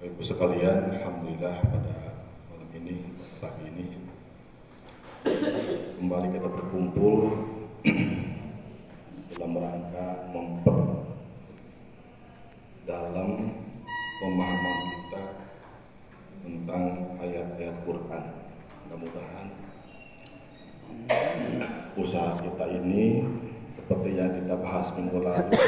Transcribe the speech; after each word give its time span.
Ibu 0.00 0.24
sekalian, 0.24 0.96
Alhamdulillah 0.96 1.60
pada 1.60 2.16
malam 2.48 2.72
ini, 2.72 3.12
pagi 3.36 3.68
ini 3.68 4.00
kembali 6.00 6.40
kita 6.40 6.48
berkumpul 6.48 7.28
dalam 9.36 9.52
rangka 9.60 10.06
memper 10.32 11.04
dalam 12.88 13.52
pemahaman 14.24 14.78
kita 14.88 15.24
tentang 16.48 16.84
ayat-ayat 17.20 17.76
Quran. 17.84 18.24
Mudah-mudahan 18.88 19.46
usaha 22.00 22.40
kita 22.40 22.64
ini 22.72 23.20
seperti 23.76 24.16
yang 24.16 24.32
kita 24.32 24.56
bahas 24.64 24.96
minggu 24.96 25.20
lalu 25.20 25.60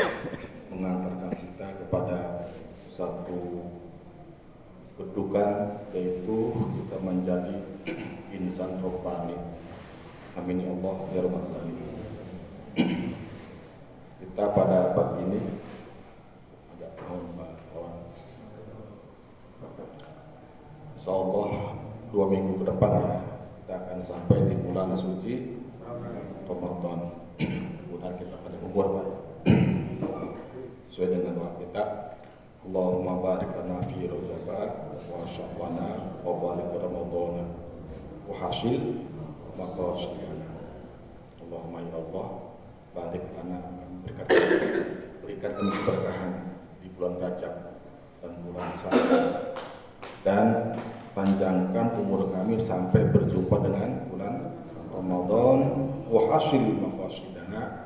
mengantarkan 0.72 1.32
kita 1.36 1.66
kepada 1.84 2.48
satu 2.96 3.68
kedudukan 4.96 5.88
yaitu 5.96 6.38
kita 6.52 6.96
menjadi 7.00 7.56
insan 8.32 8.80
rohani. 8.80 9.36
Amin 10.36 10.64
ya 10.64 10.72
Allah 10.72 10.96
ya 11.12 11.20
Rabbal 11.24 11.44
alamin. 11.52 11.90
Kita 14.20 14.44
pada 14.56 14.96
pagi 14.96 15.20
ini 15.28 15.40
agak 16.76 16.92
mohon 17.04 17.52
kawan. 17.72 17.96
Insyaallah 20.96 21.50
dua 22.12 22.24
minggu 22.32 22.60
ke 22.60 22.64
depan 22.64 22.92
ya 22.96 23.16
kita 23.60 23.72
akan 23.76 23.98
sampai 24.04 24.38
di 24.52 24.56
bulan 24.68 24.96
suci 25.00 25.34
Ramadan. 26.44 27.00
Mudah 27.88 28.12
kita 28.20 28.36
pada 28.40 28.56
umur 28.60 28.86
Pak. 29.00 29.06
Sesuai 30.92 31.08
dengan 31.08 31.40
doa 31.40 31.50
kita. 31.56 32.11
Fi 33.90 34.06
Rajab 34.06 34.70
wa 35.10 35.26
Sya'ban 35.26 35.82
wa 36.22 36.32
barik 36.38 36.70
Ramadan 36.78 37.50
wa 38.22 38.34
hasil 38.38 39.02
maqasidana. 39.58 40.46
Allahumma 41.42 41.82
ya 41.82 41.98
Allah 41.98 42.28
barik 42.94 43.24
lana 43.34 43.58
berikan 44.06 44.26
berikan 45.26 45.50
kami 45.58 45.70
keberkahan 45.74 46.30
di 46.78 46.88
bulan 46.94 47.14
Rajab 47.18 47.54
dan 48.22 48.32
bulan 48.46 48.70
Sya'ban 48.78 49.22
dan 50.22 50.46
panjangkan 51.18 51.86
umur 51.98 52.30
kami 52.30 52.62
sampai 52.62 53.10
berjumpa 53.10 53.58
dengan 53.58 54.06
bulan 54.06 54.34
Ramadan. 54.94 55.58
Wa 56.06 56.38
hasil 56.38 56.62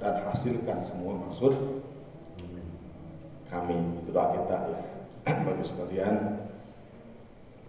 dan 0.04 0.14
hasilkan 0.28 0.84
semua 0.90 1.16
maksud 1.24 1.54
doa 4.16 4.32
kita 4.32 4.56
ya 4.72 4.80
bagus 5.44 5.68
sekalian 5.76 6.40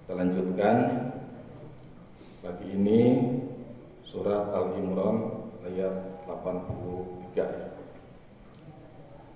kita 0.08 0.14
lanjutkan. 0.16 0.78
Pagi 2.40 2.72
ini 2.72 3.00
surat 4.08 4.48
Al 4.56 4.80
Imran 4.80 5.44
ayat 5.68 6.24
83 6.24 7.36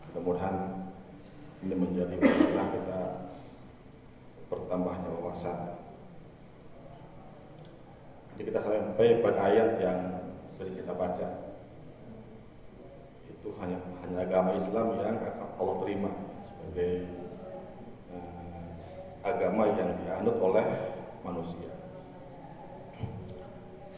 mudah-mudahan 0.08 0.56
ini 1.68 1.76
menjadi 1.76 2.16
wasilah 2.16 2.68
kita 2.72 3.00
bertambahnya 4.48 5.12
wawasan. 5.12 5.76
Jadi 8.40 8.48
kita 8.48 8.64
sampai 8.64 9.20
pada 9.20 9.52
ayat 9.52 9.76
yang 9.84 10.00
sering 10.56 10.80
kita 10.80 10.96
baca. 10.96 11.28
Itu 13.28 13.52
hanya 13.60 13.76
hanya 14.08 14.24
agama 14.24 14.56
Islam 14.56 14.96
yang 15.04 15.20
Allah 15.60 15.76
terima 15.84 16.31
sebagai 16.62 17.10
uh, 18.14 19.26
agama 19.26 19.66
yang 19.74 19.98
dianut 19.98 20.38
oleh 20.38 20.66
manusia. 21.26 21.74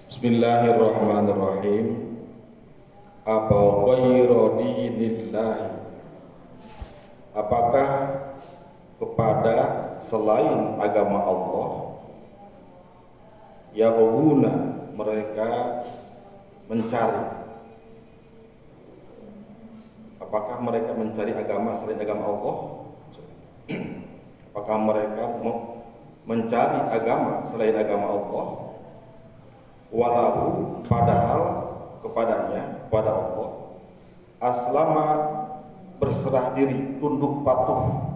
Bismillahirrahmanirrahim. 0.07 2.15
Apa 3.27 3.59
ghairu? 3.83 4.55
Apakah 7.35 7.89
kepada 9.01 9.55
selain 10.07 10.79
agama 10.79 11.19
Allah 11.19 11.71
yahuna 13.75 14.53
mereka 14.95 15.83
mencari 16.71 17.42
apakah 20.23 20.57
mereka 20.63 20.95
mencari 20.95 21.35
agama 21.35 21.75
selain 21.77 21.99
agama 21.99 22.23
Allah? 22.31 22.57
Apakah 24.53 24.77
mereka 24.79 25.23
mencari 26.23 26.79
agama 26.87 27.43
selain 27.51 27.75
agama 27.75 28.07
Allah? 28.07 28.47
Walau 29.93 30.33
padahal 30.87 31.41
kepadanya 32.01 32.89
pada 32.89 33.11
Allah 33.13 33.49
aslama 34.41 35.05
berserah 36.01 36.57
diri 36.57 36.97
tunduk 36.97 37.45
patuh. 37.45 38.11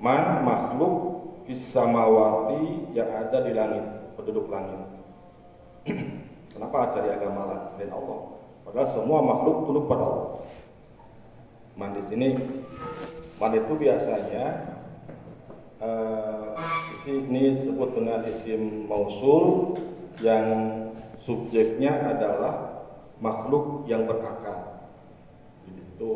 Man 0.00 0.44
makhluk 0.44 0.94
fisamawati 1.44 2.92
yang 2.96 3.10
ada 3.12 3.38
di 3.44 3.52
langit 3.52 3.84
penduduk 4.18 4.48
langit. 4.48 4.80
Kenapa 6.52 6.92
cari 6.96 7.08
agama 7.12 7.72
selain 7.76 7.92
Allah 7.92 8.36
padahal 8.66 8.88
semua 8.90 9.18
makhluk 9.22 9.56
tunduk 9.70 9.86
pada 9.86 10.02
Allah 10.02 10.26
man 11.78 11.94
di 11.94 12.02
sini 12.10 12.28
man 13.38 13.52
itu 13.54 13.72
biasanya 13.78 14.44
uh, 15.80 16.56
ini 17.06 17.54
disebut 17.54 17.94
dengan 17.94 18.20
isim 18.26 18.90
mausul 18.90 19.78
yang 20.24 20.46
subjeknya 21.22 22.16
adalah 22.16 22.86
makhluk 23.18 23.84
yang 23.90 24.06
berakal. 24.06 24.88
Jadi 25.66 25.82
itu 25.82 26.12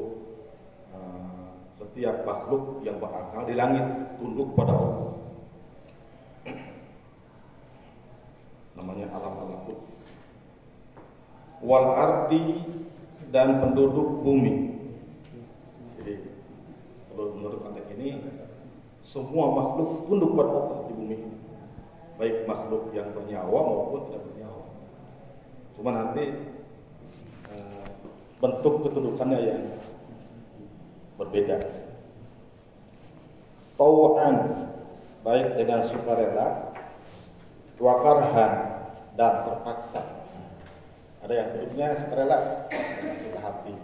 uh, 0.94 1.50
setiap 1.78 2.22
makhluk 2.26 2.82
yang 2.86 2.98
berakal 2.98 3.42
di 3.46 3.54
langit 3.54 3.84
tunduk 4.18 4.54
pada 4.54 4.72
Allah. 4.74 5.10
Namanya 8.78 9.06
alam 9.12 9.32
malakut. 9.36 9.78
Wal 11.60 11.86
ardi 11.92 12.64
dan 13.30 13.60
penduduk 13.60 14.24
bumi. 14.24 14.80
Jadi 16.00 16.14
kalau 17.12 17.36
menurut 17.36 17.60
konteks 17.62 17.92
ini 17.94 18.24
semua 19.00 19.52
makhluk 19.52 20.08
tunduk 20.08 20.32
pada 20.34 20.50
Allah 20.50 20.78
di 20.88 20.94
bumi. 20.96 21.18
Baik 22.16 22.44
makhluk 22.44 22.92
yang 22.92 23.12
bernyawa 23.16 23.58
maupun 23.64 24.00
tidak 24.08 24.22
bernyawa. 24.28 24.64
Cuma 25.76 25.90
nanti 25.96 26.24
e, 27.48 27.56
bentuk 28.40 28.74
ketundukannya 28.84 29.38
yang 29.40 29.62
berbeda. 31.16 31.56
Tau'an 33.80 34.36
baik 35.24 35.56
dengan 35.56 35.80
sukarela 35.88 36.76
wakarhan 37.80 38.52
dan 39.16 39.32
terpaksa 39.48 40.19
ada 41.20 41.32
yang 41.36 41.48
tunduknya 41.52 41.86
sukarela 42.00 42.38
suka 43.20 43.40
hati. 43.44 43.74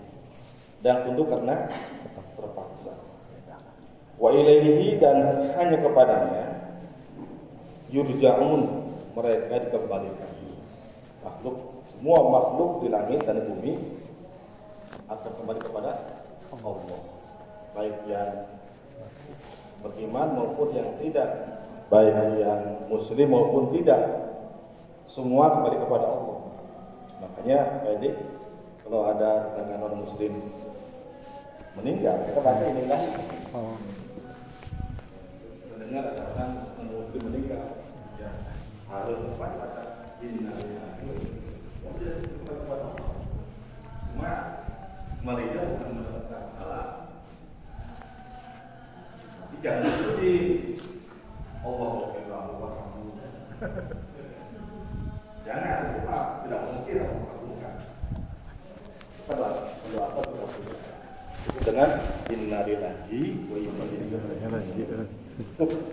Dan 0.80 1.04
tunduk 1.04 1.28
karena 1.28 1.68
terpaksa. 2.36 2.94
Wa 4.16 4.32
ilaihi 4.32 4.96
dan 4.96 5.52
hanya 5.52 5.76
kepadanya 5.84 6.44
yurja'un 7.92 8.88
mereka 9.12 9.68
dikembalikan. 9.68 10.32
Makhluk 11.20 11.84
semua 11.92 12.18
makhluk 12.32 12.70
di 12.80 12.88
langit 12.88 13.20
dan 13.28 13.44
bumi 13.44 14.00
akan 15.12 15.30
kembali 15.36 15.60
kepada 15.60 15.92
Allah. 16.56 17.00
Baik 17.76 17.96
yang 18.08 18.32
beriman 19.84 20.28
maupun 20.32 20.72
yang 20.72 20.88
tidak. 20.96 21.60
Baik 21.92 22.40
yang 22.40 22.88
muslim 22.88 23.28
maupun 23.28 23.76
tidak. 23.76 24.00
Semua 25.12 25.60
kembali 25.60 25.76
kepada 25.76 26.06
Allah 26.08 26.36
makanya 27.18 27.58
Pak 27.82 28.10
kalau 28.86 29.00
ada 29.10 29.50
tetangga 29.50 29.76
non 29.82 30.04
muslim 30.06 30.32
meninggal 31.76 32.16
kita 32.24 32.40
baca 32.40 32.64
ini 32.70 32.82
kan 32.88 33.02
oh 33.56 33.76
mendengar 35.86 36.18
ada 36.18 36.22
orang 36.34 36.52
muslim 36.90 37.22
meninggal. 37.30 37.78
Ya 38.18 38.30
harus 38.90 39.38
baca 39.38 40.10
innalillahi. 40.18 41.14
Cuma 44.10 44.32
melihat 45.22 45.78
bukan 45.78 45.90
mendapatkan 45.94 46.42
tapi 49.38 49.54
jangan 49.62 49.94
ikuti 49.94 50.34
Allah 51.62 51.90
Allah 52.34 52.70
jangan 55.46 55.82
lupa 55.94 56.18
tidak 56.42 56.62
mungkin 56.66 56.96
Allah 61.76 62.00
bukan 62.00 62.24
setelah 62.32 62.56
berdoa 62.56 62.56
apa 62.56 62.56
tidak 62.56 62.56
dengan 62.56 62.56
inna 62.56 62.58
lillahi 62.64 63.22
wa 63.52 63.56
inna 63.60 63.84
ilaihi. 64.40 65.04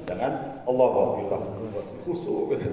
Jangan 0.08 0.34
Allah 0.64 0.90
wa 0.96 1.84
khusus. 2.08 2.64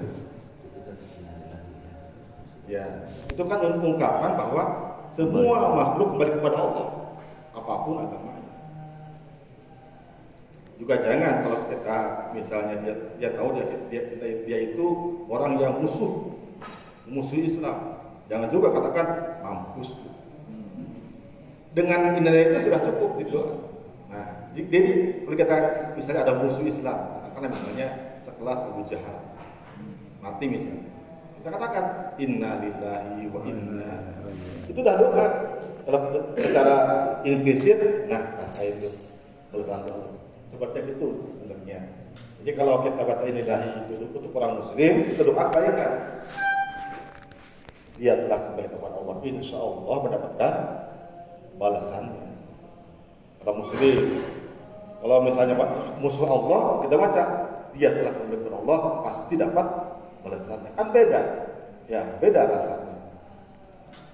Ya, 2.71 3.03
itu 3.27 3.43
kan 3.43 3.59
ungkapan 3.83 4.31
bahwa 4.39 4.63
semua 5.19 5.75
makhluk 5.75 6.15
kembali 6.15 6.39
kepada 6.39 6.55
Allah, 6.55 6.87
apa 7.51 7.73
pun 7.83 7.99
agamanya. 7.99 8.51
Juga 10.79 10.95
jangan 11.03 11.43
kalau 11.43 11.59
kita 11.67 11.97
misalnya 12.31 12.75
dia, 12.79 12.95
dia 13.19 13.29
tahu 13.35 13.59
dia, 13.59 13.67
dia, 13.91 14.01
dia, 14.15 14.31
dia 14.47 14.59
itu 14.71 14.85
orang 15.27 15.59
yang 15.59 15.83
musuh, 15.83 16.31
musuh 17.11 17.43
Islam. 17.43 18.07
Jangan 18.31 18.47
juga 18.55 18.71
katakan 18.71 19.07
mampus. 19.43 19.91
Dengan 21.71 22.19
indah 22.19 22.35
itu 22.35 22.67
sudah 22.67 22.83
cukup 22.83 23.15
gitu. 23.23 23.71
Nah, 24.11 24.51
jadi 24.51 24.79
kalau 25.23 25.35
kita 25.39 25.55
misalnya 25.95 26.21
ada 26.27 26.33
musuh 26.35 26.67
Islam, 26.67 26.99
katakanlah 27.23 27.51
misalnya 27.55 27.87
sekelas 28.27 28.59
Abu 28.67 28.83
Jahal, 28.91 29.17
mati 30.19 30.45
misalnya. 30.51 30.91
Kita 31.39 31.47
katakan 31.57 31.85
inna 32.21 32.59
lillahi 32.59 33.23
wa 33.31 33.41
inna 33.47 33.93
itu 34.67 34.79
dah 34.83 34.95
doa. 34.99 35.27
Kalau 35.81 35.99
secara 36.37 36.77
implisit 37.25 38.05
nah 38.05 38.21
saya 38.53 38.77
itu 38.77 39.09
tulisan 39.49 39.81
seperti 40.45 40.93
itu 40.93 41.07
sebenarnya. 41.39 41.79
Jadi 42.43 42.51
kalau 42.53 42.85
kita 42.85 43.01
baca 43.01 43.23
ini 43.25 43.41
lillahi 43.41 43.89
itu 43.89 44.05
untuk 44.11 44.35
orang 44.37 44.59
muslim 44.59 45.07
itu 45.07 45.23
doa 45.23 45.49
kan. 45.49 45.91
Dia 47.97 48.13
telah 48.27 48.39
kembali 48.51 48.67
kepada 48.69 48.95
Allah. 49.01 49.15
Insya 49.25 49.57
Allah 49.57 49.97
mendapatkan 50.03 50.53
balasannya 51.61 52.33
kalau 53.45 53.61
muslim 53.61 53.97
kalau 55.01 55.17
misalnya 55.21 55.53
musuh 56.01 56.25
Allah 56.25 56.81
kita 56.81 56.95
baca 56.97 57.23
dia 57.73 57.89
telah 57.95 58.13
kepada 58.13 58.57
Allah 58.61 58.79
pasti 59.07 59.33
dapat 59.39 59.67
balasannya. 60.21 60.69
Kan 60.77 60.87
beda. 60.93 61.21
Ya 61.89 62.01
beda 62.21 62.41
rasanya. 62.47 62.95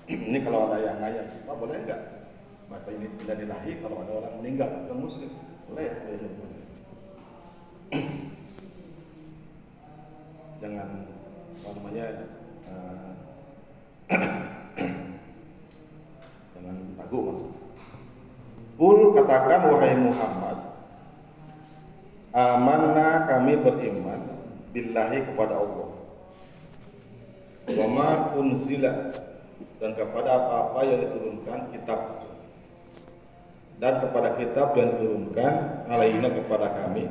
Ini 0.31 0.39
kalau 0.41 0.71
ada 0.71 0.79
yang 0.81 0.97
nanya 1.03 1.27
Pak 1.44 1.55
boleh 1.59 1.77
nggak? 1.83 2.01
Baca 2.67 2.89
ini 2.91 3.07
tidak 3.23 3.39
dilahi 3.39 3.79
kalau 3.79 4.03
ada 4.03 4.11
orang 4.11 4.44
meninggal 4.44 4.67
atau 4.67 4.95
muslim 4.99 5.31
boleh 5.71 5.88
boleh, 5.88 6.31
boleh. 6.35 6.63
jangan 10.59 10.89
apa 11.63 11.69
namanya 11.79 12.05
uh, 12.67 13.11
jangan 16.57 16.77
ragu 16.98 17.19
maksud 17.21 17.51
Kul 18.77 18.98
katakan 19.18 19.62
wahai 19.74 19.98
Muhammad 19.98 20.57
Amanna 22.38 23.25
kami 23.25 23.57
beriman 23.65 24.38
Billahi 24.69 25.25
kepada 25.25 25.57
Allah. 25.57 25.89
Wama 27.74 28.38
unzila 28.38 29.09
dan 29.81 29.92
kepada 29.98 30.30
apa-apa 30.38 30.86
yang 30.86 31.00
diturunkan 31.01 31.74
kitab. 31.74 32.30
Dan 33.81 33.94
kepada 34.06 34.38
kitab 34.38 34.77
yang 34.77 34.94
diturunkan 34.94 35.54
alaina 35.89 36.30
kepada 36.30 36.77
kami. 36.77 37.09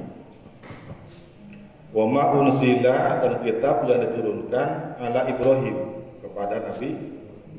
Wama 1.90 2.22
unzila 2.38 3.18
dan 3.18 3.42
kitab 3.42 3.82
yang 3.90 4.06
diturunkan 4.06 4.68
ala 5.02 5.26
Ibrahim 5.26 6.06
kepada 6.22 6.70
Nabi 6.70 6.90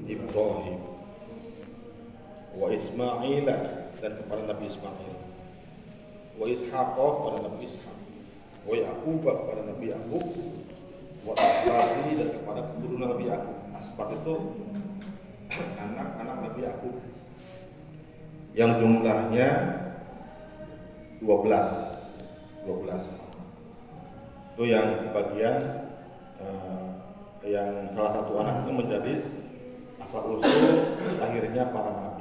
Ibrahim 0.07 0.86
wa 2.57 2.67
Ismail 2.73 3.45
dan 4.01 4.11
kepada 4.17 4.41
Nabi 4.49 4.65
Ismail. 4.65 5.13
Wa 6.37 6.45
Ishaq 6.49 6.87
kepada 6.97 7.37
Nabi 7.45 7.69
Ishaq. 7.69 7.99
Wa 8.65 8.73
Yaqub 8.73 9.21
kepada 9.21 9.61
Nabi 9.69 9.85
Yaqub. 9.93 10.25
Wa 11.21 11.33
asbabi 11.37 12.09
dan 12.17 12.29
kepada 12.33 12.61
keturunan 12.73 13.07
Nabi 13.13 13.25
Yakub. 13.29 13.57
Asbab 13.77 14.09
itu 14.17 14.35
anak-anak 15.85 16.37
Nabi 16.49 16.59
Yakub 16.65 16.95
yang 18.57 18.81
jumlahnya 18.81 19.49
12 21.21 21.29
12 22.65 24.57
itu 24.57 24.63
yang 24.65 24.97
sebagian 24.97 25.85
uh, 26.41 26.89
yang 27.45 27.85
salah 27.93 28.17
satu 28.17 28.33
anaknya 28.41 28.73
menjadi 28.73 29.13
asal 30.01 30.41
usul 30.41 30.97
lahirnya 31.21 31.69
para 31.69 31.93
nabi 31.93 32.16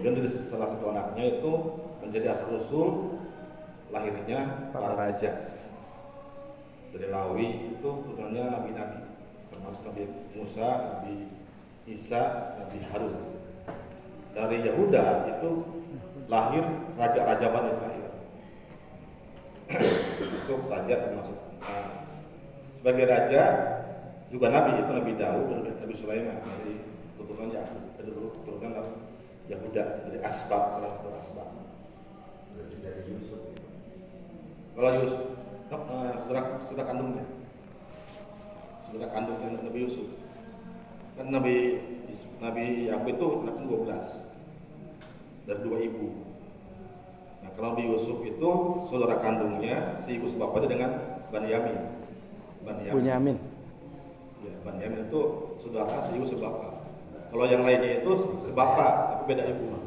kemudian 0.00 0.16
dari 0.16 0.32
salah 0.48 0.64
satu 0.72 0.96
anaknya 0.96 1.36
itu 1.36 1.52
menjadi 2.00 2.32
asal 2.32 2.56
usul 2.56 3.20
lahirnya 3.92 4.72
para, 4.72 4.96
raja 4.96 5.44
dari 6.88 7.12
Lawi 7.12 7.76
itu 7.76 7.84
keturunannya 7.84 8.48
nabi-nabi 8.48 9.00
termasuk 9.52 9.84
Nabi 9.92 10.08
Musa, 10.32 10.68
Nabi 10.88 11.28
Isa, 11.84 12.22
Nabi 12.64 12.78
Harun. 12.88 13.12
Dari 14.32 14.56
Yahuda 14.64 15.36
itu 15.36 15.50
lahir 16.32 16.64
raja-raja 16.96 17.46
Bani 17.52 17.68
Israel. 17.68 18.08
itu 20.18 20.54
raja 20.66 20.94
termasuk 20.96 21.38
nah, 21.60 22.08
sebagai 22.74 23.04
raja 23.06 23.42
juga 24.32 24.50
nabi 24.50 24.82
itu 24.82 24.90
Nabi 24.90 25.12
Daud 25.14 25.46
dan 25.62 25.78
Nabi 25.78 25.94
Sulaiman 25.94 26.42
dari 26.42 26.74
keturunan 27.14 27.54
Yakub 27.54 27.84
dari 27.94 28.10
keturunan 28.10 29.09
Yahuda 29.50 30.06
dari 30.06 30.18
Asbab 30.22 30.78
salah 30.78 30.90
satu 30.94 31.08
Asbab. 31.18 31.48
Dari 32.54 33.02
Yusuf. 33.10 33.42
Kalau 34.78 34.90
Yusuf 35.02 35.22
uh, 35.74 36.14
saudara, 36.24 36.62
saudara 36.70 36.86
kandungnya 36.86 37.24
saudara 38.86 39.10
kandungnya 39.10 39.58
Nabi 39.58 39.78
Yusuf. 39.90 40.08
Kan 41.18 41.26
Nabi 41.34 41.54
Nabi 42.38 42.64
Yakub 42.86 43.10
itu 43.10 43.26
anak 43.42 43.56
12 43.66 45.50
dari 45.50 45.60
dua 45.66 45.78
ibu. 45.82 46.06
Nah 47.42 47.50
kalau 47.58 47.74
Nabi 47.74 47.90
Yusuf 47.90 48.22
itu 48.22 48.50
saudara 48.86 49.18
kandungnya 49.18 49.98
si 50.06 50.14
ibu 50.14 50.30
sebapanya 50.30 50.68
dengan 50.70 50.90
Banyamin 51.30 51.78
Banyamin 52.66 52.92
Bunyamin 52.92 53.36
ya 54.42 54.52
Banyamin 54.66 55.06
itu 55.08 55.20
saudara 55.62 56.10
si 56.10 56.18
ibu 56.18 56.26
sebapa 56.26 56.69
kalau 57.30 57.44
yang 57.46 57.62
lainnya 57.62 58.02
itu 58.02 58.10
sebapa 58.42 58.86
tapi 59.14 59.22
beda 59.30 59.46
ibu 59.46 59.80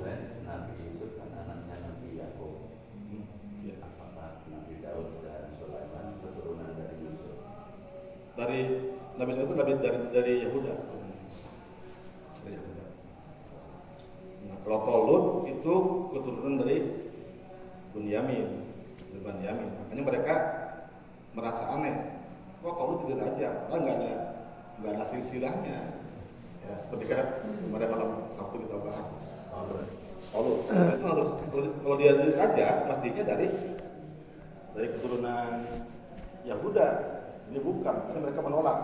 dari 8.34 8.60
Nabi 9.16 9.32
itu 9.38 9.54
Nabi 9.54 9.72
dari 9.78 10.00
dari 10.10 10.34
Yahuda. 10.42 10.74
Dari 12.42 12.52
Yahuda. 12.58 12.86
Nah, 14.50 14.58
kalau 14.66 14.80
Tolut 14.84 15.26
itu 15.48 15.74
keturunan 16.12 16.54
dari 16.66 16.78
Bunyamin, 17.94 18.48
dari 19.14 19.22
Bunyamin. 19.22 19.70
Makanya 19.86 20.04
mereka 20.04 20.36
merasa 21.38 21.64
aneh. 21.78 21.96
Kok 22.66 22.74
Tolut 22.74 23.00
tidak 23.06 23.22
raja? 23.32 23.50
Karena 23.70 23.78
nggak 23.80 23.98
ada 24.02 24.14
nggak 24.82 24.92
ada 24.98 25.06
silsilahnya. 25.08 25.80
Ya, 26.64 26.76
seperti 26.80 27.06
kan 27.12 27.44
kemarin 27.44 27.90
malam 27.92 28.10
Sabtu 28.36 28.56
kita 28.64 28.80
bahas. 28.80 29.08
Harus 30.34 31.30
kalau 31.84 31.96
dia 32.00 32.18
raja, 32.18 32.68
pastinya 32.90 33.24
dari 33.28 33.48
dari 34.74 34.88
keturunan 34.90 35.62
Yahuda 36.48 36.88
ini 37.54 37.60
bukan, 37.62 37.96
karena 38.10 38.20
mereka 38.24 38.42
menolak 38.42 38.78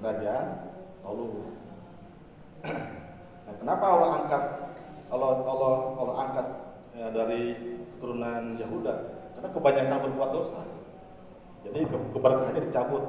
kerajaan 0.00 0.46
lalu 1.06 1.54
nah, 3.46 3.54
kenapa 3.62 3.84
Allah 3.86 4.10
angkat 4.20 4.42
Allah 5.12 5.28
Allah 5.44 5.74
Allah 5.96 6.16
angkat 6.28 6.46
ya, 6.98 7.06
dari 7.14 7.42
keturunan 7.96 8.58
Yahuda? 8.58 8.94
Karena 9.38 9.48
kebanyakan 9.54 9.98
berbuat 10.10 10.30
dosa. 10.34 10.60
Jadi 11.60 11.80
ke 11.84 11.96
keberkahannya 12.16 12.62
dicabut. 12.68 13.04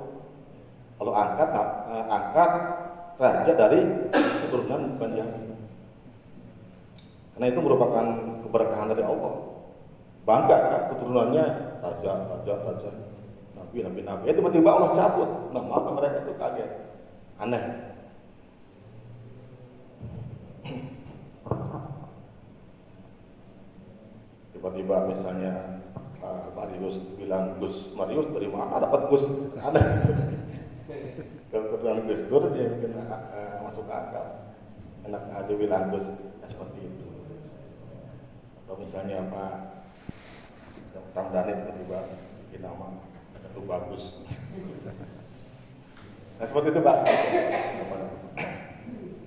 Kalau 1.02 1.14
angkat 1.18 1.50
uh, 1.56 2.06
angkat 2.08 2.52
raja 3.18 3.52
dari 3.56 3.80
keturunan 4.46 5.02
Benyamin. 5.02 5.52
Karena 7.36 7.46
itu 7.48 7.60
merupakan 7.64 8.06
keberkahan 8.46 8.92
dari 8.94 9.04
Allah. 9.08 9.34
Bangga 10.22 10.58
kan 10.62 10.82
keturunannya 10.94 11.46
raja, 11.82 12.12
raja, 12.30 12.54
raja. 12.62 12.92
Nabi 13.58 13.78
nabi 13.82 14.02
nabi. 14.06 14.24
Itu 14.30 14.38
tiba-tiba 14.44 14.70
Allah 14.70 14.92
cabut. 14.94 15.30
Nah 15.50 15.64
maka 15.66 15.90
mereka 15.96 16.18
itu 16.22 16.34
kaget. 16.38 16.70
Aneh. 17.42 17.64
Tiba-tiba 24.54 25.10
misalnya 25.10 25.82
uh, 26.22 26.54
Marius 26.54 27.02
bilang 27.18 27.58
Gus 27.58 27.90
Marius 27.98 28.30
dari 28.30 28.46
mana 28.46 28.78
dapat 28.78 29.10
Gus 29.10 29.26
ada 31.52 31.68
kebetulan 31.68 32.08
Gus 32.08 32.24
Dur 32.32 32.48
yang 32.56 32.80
bikin 32.80 32.96
uh, 32.96 33.60
masuk 33.68 33.84
akal. 33.92 34.56
Enak 35.04 35.20
aja 35.36 35.52
bilang 35.52 35.92
Gus 35.92 36.08
ya, 36.08 36.48
seperti 36.48 36.80
itu. 36.88 37.06
Misalnya 38.80 39.20
apa 39.28 39.76
Tamdani 41.12 41.52
tiba-tiba 41.52 42.00
bikin 42.48 42.64
nama 42.64 43.04
itu 43.52 43.60
bagus. 43.68 44.24
Nah 46.40 46.46
seperti 46.48 46.72
itu 46.72 46.80
Pak. 46.80 46.98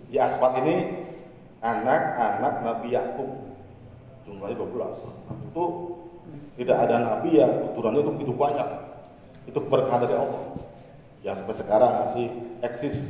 Di 0.09 0.17
aspat 0.17 0.53
ini 0.65 0.77
anak-anak 1.61 2.55
Nabi 2.65 2.89
Yakub 2.89 3.29
jumlahnya 4.25 4.57
12 4.57 5.53
itu 5.53 5.65
tidak 6.57 6.89
ada 6.89 6.97
nabi 7.05 7.37
yang 7.37 7.53
keturunannya 7.69 8.01
itu 8.01 8.13
begitu 8.17 8.33
banyak. 8.33 8.69
Itu 9.45 9.61
berkah 9.69 10.01
dari 10.01 10.17
Allah 10.17 10.73
yang 11.25 11.35
sampai 11.41 11.57
sekarang 11.57 11.93
masih 12.05 12.27
eksis. 12.61 13.01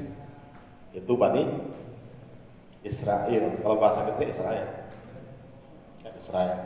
Itu 0.95 1.19
Bani 1.19 1.43
Israel 2.87 3.51
kalau 3.59 3.83
bahasa 3.83 4.07
kita 4.15 4.31
Israel 4.31 4.69
ya, 6.07 6.11
Israel 6.15 6.59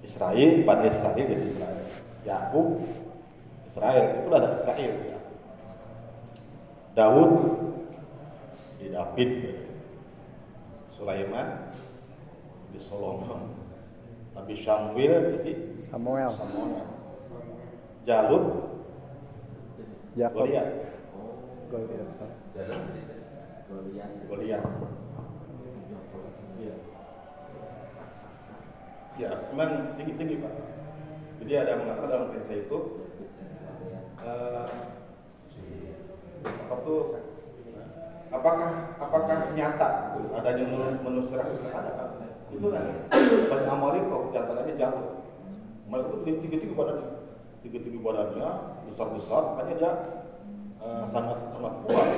Israel 0.00 0.52
Bani 0.64 0.84
Israel 0.88 1.26
jadi 1.28 1.44
Israel 1.44 1.84
Yakub 2.24 2.80
Israel 3.68 4.04
itu 4.24 4.28
ada 4.32 4.48
Israel 4.56 4.94
ya. 5.04 5.18
Daud 6.96 7.32
di 8.80 8.88
David. 8.88 9.32
Sulaiman 11.00 11.72
di 12.76 12.80
Solomon. 12.84 13.56
Nabi 14.36 14.52
Samuel 14.60 15.40
jadi 15.40 15.80
Samuel. 15.80 16.28
Samuel. 16.36 16.84
Jalut 18.04 18.69
Jacob. 20.18 20.42
Goliat 20.46 20.68
Goliat. 21.70 22.10
Goliat 24.26 24.64
Iya. 26.60 26.74
Ya, 29.16 29.30
memang 29.52 29.96
tinggi-tinggi 29.96 30.44
Pak. 30.44 30.52
Jadi 31.40 31.52
ada 31.56 31.70
yang 31.72 31.80
mengatakan 31.88 32.08
dalam 32.10 32.28
kisah 32.36 32.56
itu 32.56 32.78
eh, 34.20 34.68
apa 36.44 36.74
tuh 36.84 37.00
apakah 38.30 38.70
apakah 39.00 39.36
nyata 39.56 39.88
gitu, 40.16 40.28
adanya 40.36 40.64
menu- 40.68 41.00
manusia 41.00 41.40
raksasa 41.40 41.68
ada 41.72 41.90
kan? 41.96 42.08
Itu 42.52 42.66
kan 42.68 42.84
banyak 43.48 43.68
Amalek 43.72 44.04
kok 44.04 44.22
di 44.30 44.36
antaranya 44.36 44.74
jatuh. 44.76 45.06
Amalek 45.88 46.04
itu 46.06 46.16
tinggi- 46.24 46.40
tinggi-tinggi 46.44 46.74
badannya, 46.76 47.06
tinggi-tinggi 47.60 48.00
badannya, 48.00 48.50
besar-besar, 48.88 49.42
makanya 49.54 49.74
dia 49.76 49.92
eh, 50.80 51.04
sangat 51.12 51.38
sangat 51.52 51.74
kuat 51.84 52.08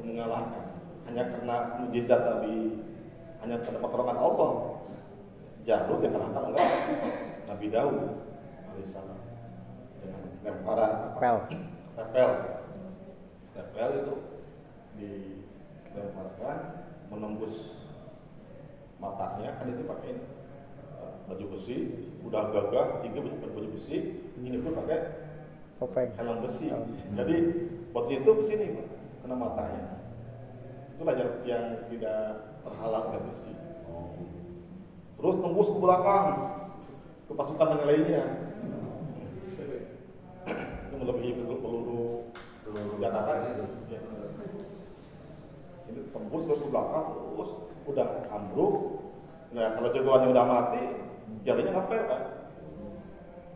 mengalahkan. 0.00 0.64
Hanya 1.08 1.24
karena 1.32 1.56
mujizat 1.80 2.20
Nabi, 2.20 2.84
hanya 3.40 3.56
karena 3.64 3.78
pertolongan 3.80 4.18
Allah. 4.20 4.50
Jalut 5.68 6.00
yang 6.00 6.16
kalahkan 6.16 6.42
oleh 6.48 6.64
Nabi 7.44 7.66
Daud 7.68 7.96
alaihissalam 8.72 9.20
dengan 10.00 10.22
lemparan? 10.40 10.92
Pel. 11.20 11.36
tepel 11.92 12.30
tepel 13.52 13.90
itu 14.00 14.14
dilemparkan 14.96 16.56
menembus 17.12 17.76
matanya 18.96 19.60
kan 19.60 19.66
itu 19.68 19.82
pakai 19.84 20.12
eh, 20.96 21.12
baju 21.28 21.44
besi 21.52 21.76
udah 22.24 22.48
gagah 22.48 22.86
tinggi 23.04 23.18
baju, 23.20 23.36
baju 23.52 23.68
besi 23.76 23.96
ini 24.42 24.58
pun 24.62 24.72
pakai 24.78 24.98
Topeng. 25.78 26.10
helm 26.18 26.42
besi. 26.42 26.74
Oh. 26.74 26.82
jadi 27.14 27.36
waktu 27.94 28.12
itu 28.22 28.30
ke 28.30 28.44
sini 28.46 28.66
Pak, 28.74 28.86
kena 29.22 29.34
matanya. 29.38 29.84
Itulah 30.98 31.14
yang, 31.14 31.32
yang 31.46 31.64
tidak 31.86 32.18
terhalang 32.66 33.04
oleh 33.14 33.22
besi. 33.30 33.52
Terus 35.18 35.36
tembus 35.42 35.70
ke 35.70 35.78
belakang 35.78 36.26
ke 37.26 37.32
pasukan 37.34 37.74
yang 37.78 37.86
lainnya. 37.86 38.24
Itu 40.90 40.94
melebihi 40.98 41.30
peluru 41.38 42.30
peluru 42.66 42.88
senjata 42.98 43.20
kan? 43.26 43.38
Ya. 43.90 44.00
ini 45.88 46.00
tembus 46.10 46.42
ke 46.46 46.66
belakang 46.70 47.06
terus 47.14 47.50
udah 47.86 48.06
ambruk. 48.34 48.74
Nah 49.54 49.78
kalau 49.78 49.88
jagoannya 49.94 50.28
udah 50.34 50.44
mati 50.46 50.84
jarinya 51.46 51.72
ngapel 51.78 52.02
kan 52.06 52.37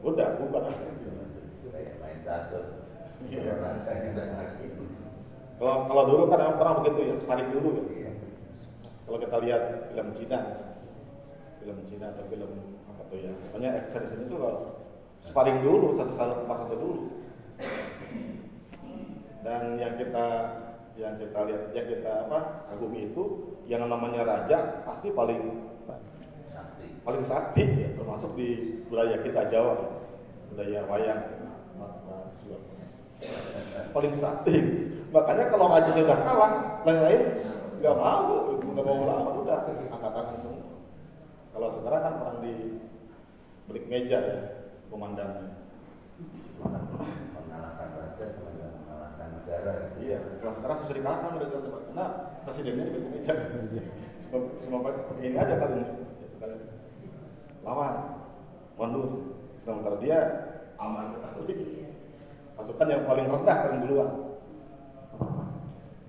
udah 0.02 0.28
bubar 0.42 0.62
main 0.66 2.18
catur 2.26 2.64
lagi 3.22 4.66
Kalau 5.62 5.86
kalau 5.86 6.02
dulu 6.10 6.22
kan 6.26 6.42
emang 6.42 6.58
pernah 6.58 6.74
begitu 6.82 7.00
ya, 7.06 7.14
sparring 7.14 7.54
dulu 7.54 7.70
ya. 7.70 8.10
Iya. 8.10 8.10
Kalau 9.06 9.18
kita 9.22 9.36
lihat 9.46 9.62
film 9.94 10.08
Cina, 10.10 10.38
film 11.62 11.78
Cina 11.86 12.10
atau 12.10 12.26
film 12.26 12.50
apa 12.90 13.02
tuh 13.06 13.18
ya, 13.22 13.30
pokoknya 13.46 13.70
sini 13.86 14.26
tuh 14.26 14.38
kalau 14.42 14.60
sparring 15.22 15.62
dulu 15.62 15.94
satu 15.94 16.12
satu 16.18 16.34
pas 16.50 16.58
satu 16.66 16.74
dulu. 16.74 17.00
Dan 19.46 19.78
yang 19.78 19.94
kita 19.94 20.26
yang 20.98 21.14
kita 21.18 21.38
lihat, 21.46 21.62
yang 21.78 21.86
kita 21.86 22.10
apa 22.26 22.66
kagumi 22.74 23.14
itu, 23.14 23.54
yang 23.70 23.86
namanya 23.86 24.26
raja 24.26 24.82
pasti 24.82 25.14
paling 25.14 25.71
paling 27.02 27.24
sakti 27.26 27.64
ya, 27.66 27.88
termasuk 27.98 28.30
di 28.38 28.78
budaya 28.86 29.18
kita 29.22 29.50
Jawa, 29.50 29.74
budaya 30.54 30.86
wayang, 30.86 31.22
Mata, 31.74 32.30
Sulawesi. 32.38 32.78
paling 33.90 34.14
sakti. 34.14 34.56
Makanya 35.12 35.44
kalau 35.52 35.68
rajanya 35.68 36.02
udah 36.08 36.18
kalah, 36.24 36.52
yang 36.88 37.00
lain 37.04 37.22
nggak 37.82 37.96
mau, 37.98 38.56
nggak 38.56 38.84
mau 38.86 38.96
melawan 39.02 39.34
udah 39.44 39.58
angkat 39.66 40.12
tangan 40.14 40.36
semua. 40.38 40.66
Kalau 41.52 41.68
sekarang 41.68 42.00
kan 42.00 42.14
perang 42.16 42.38
di 42.40 42.54
balik 43.68 43.84
meja 43.90 44.18
ya, 44.22 44.38
komandannya. 44.88 45.60
mengalahkan 47.34 47.88
raja 47.98 48.24
sama 48.32 48.50
mengalahkan 48.54 49.28
negara 49.42 49.72
Iya, 49.98 50.18
kalau 50.40 50.54
sekarang 50.54 50.76
susah 50.80 50.94
dikalahkan 50.94 51.30
mereka 51.36 51.58
karena 51.60 52.06
presidennya 52.46 52.84
di 52.88 52.92
balik 52.94 53.08
meja. 53.10 53.34
Cuma, 54.30 54.38
cuma 54.64 54.78
pakai 54.80 55.26
ini 55.26 55.36
aja. 55.36 55.52
Ya, 55.52 55.56
sekali. 55.58 56.01
Lawan, 57.62 57.94
mundur. 58.74 59.38
Sementara 59.62 59.96
dia 60.02 60.18
aman 60.74 61.06
sekali. 61.06 61.86
Pasukan 62.58 62.90
yang 62.90 63.06
paling 63.06 63.26
rendah 63.30 63.56
paling 63.66 63.80
duluan. 63.86 64.10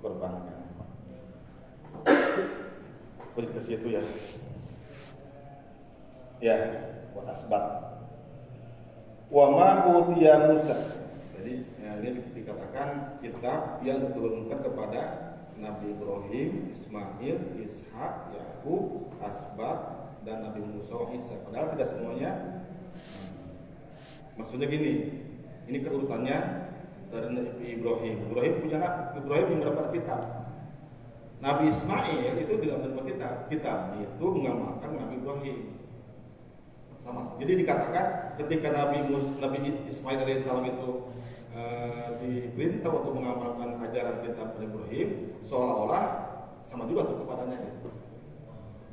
Korbankan. 0.01 0.59
Balik 3.33 3.49
ke 3.53 3.61
situ 3.61 3.87
ya. 3.93 4.01
Ya, 6.43 6.55
buat 7.15 7.29
asbat. 7.29 7.65
Wa 9.31 9.45
ma 9.53 9.87
utiya 9.89 10.51
Musa. 10.51 10.75
Jadi 11.37 11.65
ini 12.03 12.09
dikatakan 12.35 13.17
kitab 13.23 13.79
yang 13.85 14.03
diturunkan 14.11 14.59
kepada 14.59 15.01
Nabi 15.55 15.95
Ibrahim, 15.95 16.73
Ismail, 16.75 17.37
Ishak, 17.63 18.35
Yakub, 18.35 19.15
Asbat, 19.23 20.02
dan 20.23 20.43
Nabi 20.43 20.59
Musa 20.63 20.97
Isa. 21.15 21.35
Padahal 21.47 21.75
tidak 21.75 21.87
semuanya. 21.91 22.31
Maksudnya 24.39 24.67
gini, 24.67 24.91
ini 25.69 25.77
keurutannya 25.83 26.37
dari 27.13 27.27
Nabi 27.29 27.65
Ibrahim. 27.79 28.15
Ibrahim 28.31 28.53
punya 28.65 28.79
Ibrahim 29.13 29.47
yang 29.53 29.61
berapa 29.61 29.91
kitab? 29.93 30.21
Nabi 31.43 31.75
Ismail 31.75 32.33
itu 32.39 32.53
tidak 32.63 32.77
menerima 32.81 33.03
kitab. 33.13 33.33
Kitab 33.51 33.79
itu 33.99 34.25
mengamalkan 34.31 34.95
Nabi 34.95 35.15
Ibrahim 35.19 35.57
sama 37.03 37.35
jadi 37.35 37.59
dikatakan 37.59 38.39
ketika 38.39 38.71
Nabi 38.71 39.03
Mus, 39.11 39.35
Nabi 39.43 39.75
Ismail 39.91 40.23
alaihissalam 40.23 40.71
itu 40.71 41.11
eh, 41.51 42.07
diperintah 42.23 42.87
untuk 42.95 43.19
mengamalkan 43.19 43.75
ajaran 43.83 44.23
kitab 44.23 44.55
Ibrahim 44.55 45.35
seolah-olah 45.43 46.03
sama 46.63 46.87
juga 46.87 47.11
tuh 47.11 47.19
kepadanya 47.19 47.59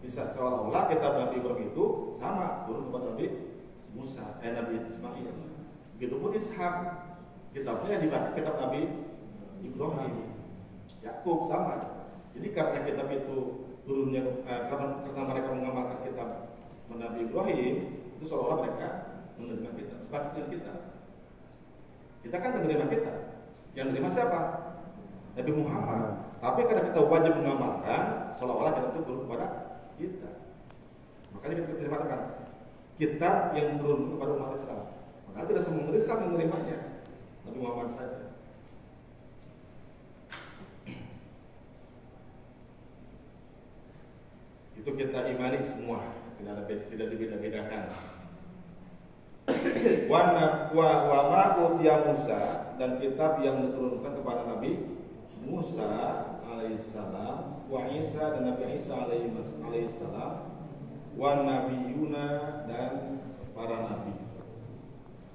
bisa 0.01 0.33
seolah-olah 0.33 0.89
kitab 0.89 1.13
Nabi 1.17 1.45
Ibrahim 1.45 1.71
itu 1.73 1.85
sama. 2.17 2.65
Turun 2.65 2.89
kepada 2.89 3.05
Nabi 3.13 3.27
Musa 3.93 4.41
eh 4.41 4.53
Nabi 4.57 4.81
Ismail. 4.89 5.29
Begitupun 5.97 6.31
Ishak. 6.37 6.75
Kitabnya 7.51 7.99
yang 7.99 8.03
dibaca 8.07 8.31
kitab 8.33 8.55
Nabi 8.63 8.81
Ibrahim. 9.61 10.15
Yakub 11.01 11.49
sama. 11.49 11.75
Jadi 12.33 12.49
karena 12.55 12.81
kitab 12.87 13.09
itu 13.11 13.67
turunnya 13.85 14.23
eh, 14.47 14.63
karena, 14.71 15.03
karena 15.03 15.23
mereka 15.27 15.49
mengamalkan 15.51 15.99
kitab 16.07 16.29
Nabi 16.91 17.27
Ibrahim 17.27 17.75
itu 18.21 18.25
seolah 18.29 18.61
mereka 18.61 18.89
menerima 19.41 19.73
kita 19.73 19.97
sebagai 20.05 20.45
kita 20.53 20.75
kita 22.21 22.37
kan 22.37 22.51
menerima 22.61 22.87
kita 22.93 23.15
yang 23.73 23.95
menerima 23.95 24.11
siapa? 24.13 24.41
Nabi 25.39 25.53
Muhammad. 25.57 26.03
Tapi 26.43 26.61
karena 26.69 26.83
kita 26.91 27.01
wajib 27.07 27.33
mengamalkan 27.39 28.35
seolah-olah 28.37 28.73
kita 28.77 28.89
itu 28.93 29.01
turun 29.07 29.21
kepada 29.29 29.47
kita. 30.01 30.31
Makanya 31.37 31.55
kita 31.63 31.73
terima 31.77 32.09
kan 32.09 32.23
kita 32.97 33.31
yang 33.57 33.81
turun 33.81 34.17
kepada 34.17 34.31
umat 34.37 34.57
Islam. 34.57 34.81
Maka 35.29 35.49
tidak 35.49 35.63
semua 35.65 35.85
umat 35.89 35.97
Islam 35.97 36.19
menerimanya 36.29 36.79
Nabi 37.45 37.59
Muhammad 37.61 37.89
saja. 37.93 38.21
Itu 44.81 44.91
kita 44.97 45.29
imani 45.29 45.61
semua 45.61 46.17
tidak 46.41 46.53
ada 46.57 46.65
tidak 46.65 47.07
dibeda-bedakan. 47.13 47.85
wa 50.11 50.21
wa 50.73 50.89
wa 51.11 51.21
ma 51.29 51.43
utiya 51.69 52.07
Musa 52.09 52.73
dan 52.81 52.97
kitab 52.97 53.45
yang 53.45 53.61
diturunkan 53.69 54.13
kepada 54.23 54.49
Nabi 54.49 55.01
Musa 55.45 55.93
alaihissalam, 56.45 57.60
wa 57.71 57.87
Isa 57.87 58.35
dan 58.35 58.51
Nabi 58.51 58.83
Isa 58.83 59.07
alaihissalam, 59.07 60.33
wa 61.15 61.31
nabiyuna 61.47 62.27
dan 62.67 63.23
para 63.55 63.87
nabi. 63.87 64.15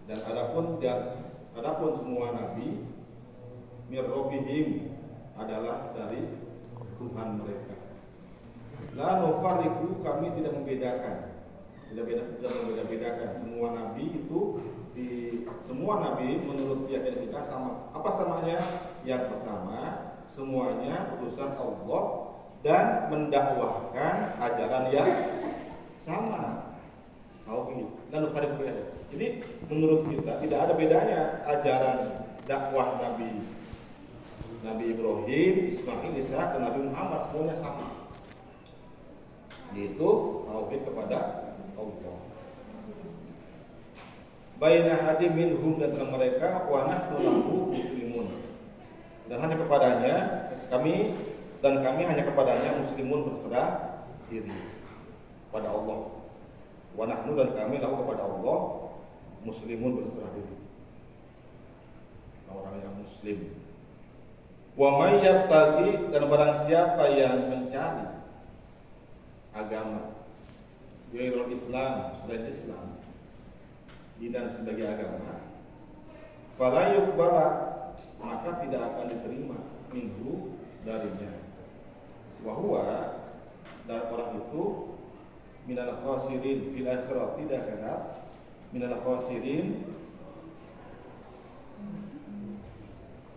Dan 0.05 0.19
adapun 0.21 0.77
dan 0.83 1.31
adapun 1.55 1.95
semua 1.95 2.35
nabi 2.35 2.85
mirrobihim 3.87 4.99
adalah 5.39 5.95
dari 5.95 6.43
Tuhan 6.99 7.39
mereka. 7.39 7.75
La 8.95 9.19
nufariku 9.23 9.99
kami 10.03 10.35
tidak 10.35 10.55
membedakan. 10.55 11.15
Tidak 11.85 12.03
beda 12.03 12.23
tidak 12.39 12.51
membeda-bedakan. 12.59 13.29
Semua 13.39 13.67
nabi 13.75 14.25
itu 14.25 14.39
di 14.95 15.07
semua 15.67 15.99
nabi 16.01 16.39
menurut 16.43 16.87
keyakinan 16.87 17.27
kita 17.27 17.39
sama. 17.43 17.91
Apa 17.91 18.09
samanya? 18.09 18.57
Yang 19.05 19.37
pertama, 19.37 19.81
semuanya 20.25 21.13
utusan 21.19 21.53
Allah 21.59 22.24
dan 22.65 23.13
mendakwahkan 23.13 24.41
ajaran 24.41 24.89
yang 24.89 25.09
sama. 26.01 26.73
Dan 28.09 28.25
nufariku 28.25 28.65
Jadi 29.13 29.45
menurut 29.69 30.09
kita 30.09 30.41
tidak 30.41 30.59
ada 30.65 30.73
bedanya 30.73 31.45
ajaran 31.45 32.25
dakwah 32.49 32.97
Nabi 32.97 33.45
Nabi 34.65 34.97
Ibrahim, 34.97 35.53
Ismail, 35.77 36.13
Isa, 36.17 36.57
dan 36.57 36.65
Nabi 36.65 36.89
Muhammad 36.89 37.29
semuanya 37.29 37.53
sama. 37.53 38.09
Yaitu 39.77 40.09
tauhid 40.49 40.81
kepada 40.89 41.17
Allah. 41.77 42.17
Baina 44.57 45.05
hadim 45.05 45.37
minhum 45.37 45.77
dan 45.77 45.93
mereka 45.93 46.65
wa 46.65 46.89
nahnu 46.89 47.69
muslimun. 47.69 48.41
Dan 49.29 49.37
hanya 49.37 49.55
kepadanya 49.61 50.15
kami 50.73 51.13
dan 51.65 51.81
kami 51.81 52.05
hanya 52.05 52.21
kepadanya 52.29 52.77
muslimun 52.77 53.33
berserah 53.33 54.05
diri 54.29 54.53
pada 55.49 55.73
Allah. 55.73 56.13
Wa 56.93 57.09
nahnu 57.09 57.33
dan 57.33 57.57
kami 57.57 57.81
lahu 57.81 58.05
kepada 58.05 58.21
Allah 58.21 58.59
muslimun 59.41 60.05
berserah 60.05 60.29
diri. 60.37 60.61
Orang 62.45 62.77
yang 62.77 62.95
muslim 63.01 63.57
Wa 64.77 65.01
may 65.01 65.25
yabtaghi 65.25 66.13
dan 66.13 66.23
barang 66.29 66.55
siapa 66.69 67.03
yang 67.17 67.49
mencari 67.49 68.13
agama 69.55 70.13
Gairul 71.09 71.49
Islam 71.49 72.19
selain 72.21 72.45
Islam 72.51 72.85
dinan 74.19 74.51
sebagai 74.51 74.83
agama 74.83 75.47
fala 76.59 76.91
yuqbala 76.91 77.47
maka 78.19 78.63
tidak 78.63 78.83
akan 78.83 79.05
diterima 79.15 79.59
minhu 79.95 80.59
darinya 80.83 81.44
wa 82.45 82.85
dan 83.89 84.01
orang 84.13 84.37
itu 84.37 84.63
minal 85.65 85.97
khasirin 86.05 86.73
fil 86.73 86.85
tidak 86.85 87.59
akhirat 87.65 88.01
minal 88.69 88.97
khasirin 89.01 89.81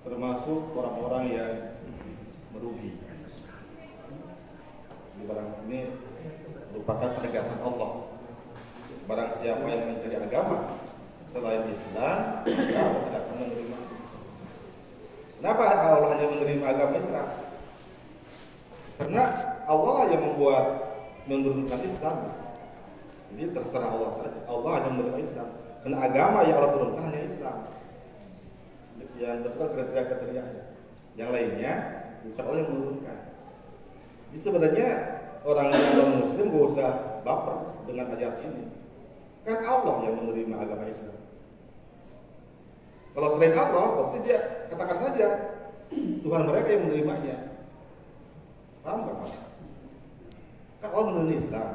termasuk 0.08 0.72
orang-orang 0.72 1.24
yang 1.28 1.52
merugi. 2.56 2.96
Di 5.18 5.22
barang 5.28 5.50
ini 5.68 5.80
merupakan 6.72 7.08
penegasan 7.20 7.60
Allah. 7.60 8.08
Barang 9.04 9.32
siapa 9.36 9.64
yang 9.68 9.94
mencari 9.94 10.16
agama 10.16 10.80
selain 11.28 11.64
Islam, 11.68 12.44
tidak 12.44 12.88
akan 12.88 13.34
menerima. 13.36 13.78
Kenapa 15.38 15.62
Allah 15.64 16.08
hanya 16.16 16.26
menerima 16.32 16.64
agama 16.66 16.94
Islam? 16.98 17.47
Karena 18.98 19.24
Allah 19.64 19.98
yang 20.10 20.22
membuat 20.26 20.64
menurunkan 21.30 21.80
Islam. 21.86 22.34
Jadi 23.32 23.54
terserah 23.54 23.90
Allah 23.94 24.10
saja. 24.18 24.40
Allah 24.50 24.70
hanya 24.80 24.90
menerima 24.90 25.20
Islam. 25.22 25.48
Karena 25.80 25.96
agama 26.02 26.38
yang 26.42 26.56
Allah 26.58 26.72
turunkan 26.74 27.02
hanya 27.06 27.22
Islam 27.22 27.56
yang 29.18 29.42
berdasarkan 29.42 29.74
kriteria-kriterianya. 29.74 30.64
Yang 31.18 31.30
lainnya 31.34 31.72
bukan 32.22 32.42
Allah 32.46 32.58
yang 32.62 32.70
menurunkan. 32.70 33.18
Jadi 34.30 34.38
sebenarnya 34.38 34.88
orang 35.42 35.68
yang 35.74 35.94
non 35.98 36.10
muslim 36.22 36.46
gak 36.54 36.66
usah 36.74 36.90
baper 37.26 37.58
dengan 37.90 38.14
ayat 38.14 38.38
ini. 38.46 38.64
Kan 39.42 39.58
Allah 39.66 39.96
yang 40.06 40.14
menerima 40.22 40.54
agama 40.54 40.86
Islam. 40.86 41.18
Kalau 43.18 43.28
selain 43.34 43.56
Allah, 43.58 43.86
pasti 44.04 44.18
dia 44.22 44.38
katakan 44.70 44.98
saja 45.10 45.28
Tuhan 46.22 46.42
mereka 46.46 46.68
yang 46.70 46.82
menerimanya. 46.86 47.36
Paham 48.88 49.04
gak 49.04 49.16
Pak? 49.20 50.88
Allah 50.88 51.04
menerima 51.12 51.36
Islam. 51.36 51.68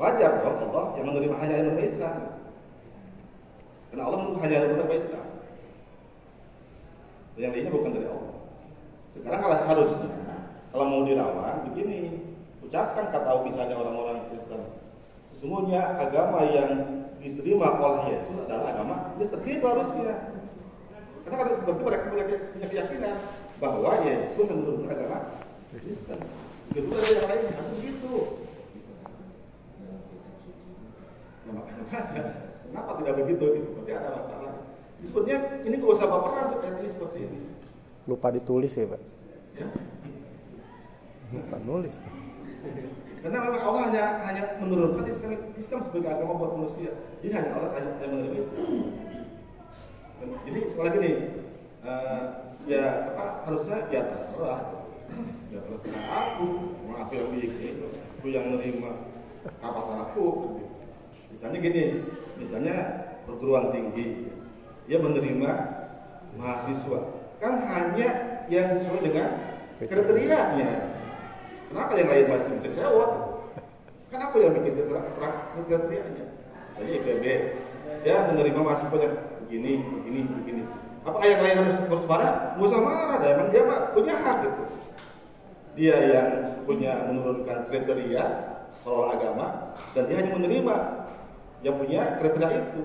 Wajar 0.00 0.32
dong 0.40 0.56
Allah 0.64 0.84
yang 0.96 1.06
menerima 1.12 1.34
hanya 1.44 1.54
menerima 1.60 1.84
Islam. 1.92 2.16
Karena 3.92 4.02
Allah 4.08 4.18
hanya 4.40 4.54
yang 4.56 4.72
menerima 4.72 4.96
Islam 4.96 5.26
yang 7.36 7.52
lainnya 7.52 7.68
bukan 7.68 7.92
dari 7.92 8.08
Allah. 8.08 8.36
Sekarang 9.12 9.40
kalau 9.44 9.56
harusnya 9.68 10.10
kalau 10.72 10.84
mau 10.88 11.02
dilawan 11.04 11.68
begini, 11.68 12.32
ucapkan 12.64 13.12
kata 13.12 13.44
misalnya 13.44 13.76
orang-orang 13.76 14.24
Kristen. 14.32 14.72
Sesungguhnya 15.36 16.00
agama 16.00 16.48
yang 16.48 16.72
diterima 17.20 17.76
oleh 17.76 18.16
Yesus 18.16 18.40
adalah 18.40 18.72
agama 18.72 19.12
Kristen. 19.20 19.44
Itu 19.44 19.68
harusnya. 19.68 20.32
Karena 21.28 21.36
berarti 21.44 21.72
mereka 21.84 22.04
punya, 22.08 22.24
keyakinan 22.72 23.16
bahwa 23.60 23.90
Yesus 24.00 24.46
menurut 24.48 24.88
agama 24.88 25.44
Begitu 25.76 26.88
dari 26.88 27.12
yang 27.12 27.28
lainnya 27.28 27.52
harus 27.52 27.70
begitu. 27.76 28.14
Nah, 31.46 31.52
makanya 31.52 31.84
kenapa 32.64 32.90
tidak 33.00 33.14
begitu? 33.20 33.44
Gitu? 33.60 33.68
Berarti 33.76 33.92
ada 33.92 34.08
masalah. 34.16 34.52
Sebetulnya 34.96 35.38
ini 35.62 35.74
gak 35.76 35.92
usah 35.92 36.08
baperan 36.08 36.46
seperti 36.48 36.84
seperti 36.88 37.18
ini. 37.28 37.38
Lupa 38.08 38.32
ditulis 38.32 38.72
ya 38.72 38.88
Pak? 38.88 39.02
Ya. 39.60 39.66
Lupa 41.36 41.56
nulis. 41.60 41.96
Karena 43.20 43.38
memang 43.42 43.62
Allah 43.62 43.82
hanya 43.90 44.04
hanya 44.22 44.42
menurunkan 44.62 45.04
Islam, 45.10 45.30
Islam 45.58 45.80
sebagai 45.84 46.10
agama 46.14 46.38
buat 46.38 46.52
manusia. 46.56 46.94
Jadi 47.20 47.32
hanya 47.34 47.50
Allah 47.58 47.70
hanya, 47.74 47.90
hanya 48.00 48.08
menerima 48.16 48.38
Islam. 48.38 48.66
Jadi 50.46 50.58
sekali 50.72 50.86
lagi 50.86 50.98
nih, 51.02 51.16
uh, 51.84 52.22
ya 52.64 52.84
apa 53.12 53.24
harusnya 53.44 53.78
ya 53.90 54.02
terserah, 54.14 54.60
ya 55.56 55.60
terserah 55.64 56.04
aku, 56.12 56.48
mau 56.84 57.00
aku 57.00 57.12
yang 57.16 57.28
aku 58.20 58.26
yang 58.28 58.44
menerima. 58.52 58.90
Apa 59.64 59.80
salahku. 59.88 60.60
Misalnya 61.32 61.58
gini, 61.64 61.84
misalnya 62.36 62.76
perguruan 63.24 63.72
tinggi, 63.72 64.28
dia 64.84 64.98
menerima 65.00 65.50
mahasiswa. 66.36 67.00
Kan 67.40 67.64
hanya 67.64 68.08
yang 68.52 68.66
sesuai 68.76 69.00
dengan 69.00 69.28
kriterianya. 69.80 70.70
Kenapa 71.66 71.92
yang 71.98 72.08
lain 72.08 72.26
masih 72.30 72.52
bisa 72.62 72.70
sewot 72.84 73.12
kan 74.06 74.22
aku 74.22 74.38
yang 74.38 74.54
bikin 74.54 74.86
kriterianya. 75.66 76.24
Misalnya 76.70 76.92
IPB 77.02 77.24
dia 78.06 78.16
menerima 78.30 78.60
mahasiswa 78.60 78.98
yang 79.02 79.14
begini 79.44 79.72
begini 79.82 80.18
begini. 80.42 80.62
Apa 81.06 81.22
yang 81.22 81.40
lain 81.42 81.56
harus 81.62 82.06
marah 82.06 82.34
nggak 82.54 82.66
usah 82.66 82.80
marah 82.82 83.16
dah 83.18 83.30
emang 83.34 83.48
dia 83.54 83.62
punya 83.94 84.14
hak 84.14 84.36
gitu 84.42 84.62
dia 85.76 85.96
yang 86.10 86.28
punya 86.64 87.06
menurunkan 87.06 87.68
kriteria 87.68 88.24
soal 88.82 89.12
agama 89.12 89.76
dan 89.92 90.08
dia 90.08 90.16
hanya 90.24 90.32
menerima 90.34 90.76
yang 91.60 91.76
punya 91.76 92.18
kriteria 92.18 92.50
itu 92.72 92.82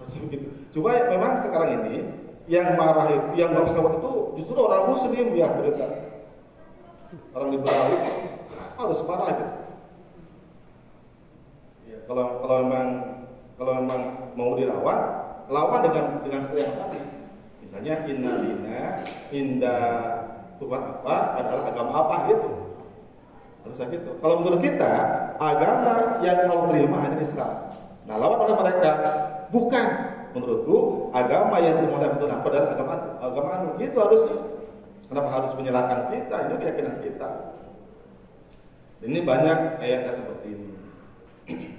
begitu. 0.00 0.48
Cuma 0.72 0.96
memang 1.12 1.44
sekarang 1.44 1.84
ini 1.84 2.08
yang 2.50 2.74
marah 2.74 3.06
itu, 3.10 3.28
yang 3.36 3.52
bangsa 3.52 3.78
itu 3.78 4.12
justru 4.40 4.58
orang 4.58 4.90
muslim 4.90 5.26
ya 5.36 5.48
berita. 5.54 5.86
Orang 7.34 7.50
liberal 7.54 7.86
itu 7.90 8.12
harus 8.78 9.00
marah 9.06 9.28
gitu. 9.34 9.54
Ya, 11.90 11.98
kalau 12.06 12.26
kalau 12.42 12.56
memang 12.64 12.88
kalau 13.54 13.72
memang 13.82 14.02
mau 14.34 14.56
dilawan, 14.56 15.00
lawan 15.50 15.80
dengan 15.90 16.06
dengan 16.24 16.42
yang 16.54 16.74
tadi. 16.74 17.00
Misalnya 17.60 17.94
inna 18.08 18.32
lina, 18.42 18.82
inda 19.30 19.76
Tuhan 20.60 20.82
apa 20.84 21.16
adalah 21.40 21.64
agama 21.72 21.92
apa 22.04 22.14
gitu. 22.28 22.50
Harusnya 23.64 23.86
gitu. 23.96 24.10
Kalau 24.20 24.34
menurut 24.44 24.60
kita, 24.60 24.92
agama 25.40 26.20
yang 26.20 26.44
kalau 26.44 26.68
terima 26.68 26.96
hanya 27.00 27.18
Islam. 27.24 27.52
Nah, 28.04 28.16
lawan 28.16 28.48
oleh 28.48 28.56
mereka 28.56 28.90
Bukan 29.50 29.86
menurutku 30.30 31.10
agama 31.10 31.58
yang 31.58 31.82
dimulai 31.82 32.06
betul 32.14 32.30
apa 32.30 32.46
adalah 32.46 32.70
agama 32.78 32.94
agama 33.18 33.48
anu 33.58 33.68
itu 33.82 33.98
harusnya. 33.98 34.38
Kenapa 35.10 35.26
harus 35.26 35.52
menyalahkan 35.58 36.00
kita? 36.14 36.36
Ini 36.46 36.54
keyakinan 36.54 36.96
kita. 37.02 37.28
Ini 39.02 39.18
banyak 39.26 39.58
ayat 39.82 40.14
seperti 40.14 40.48
ini. 40.54 40.68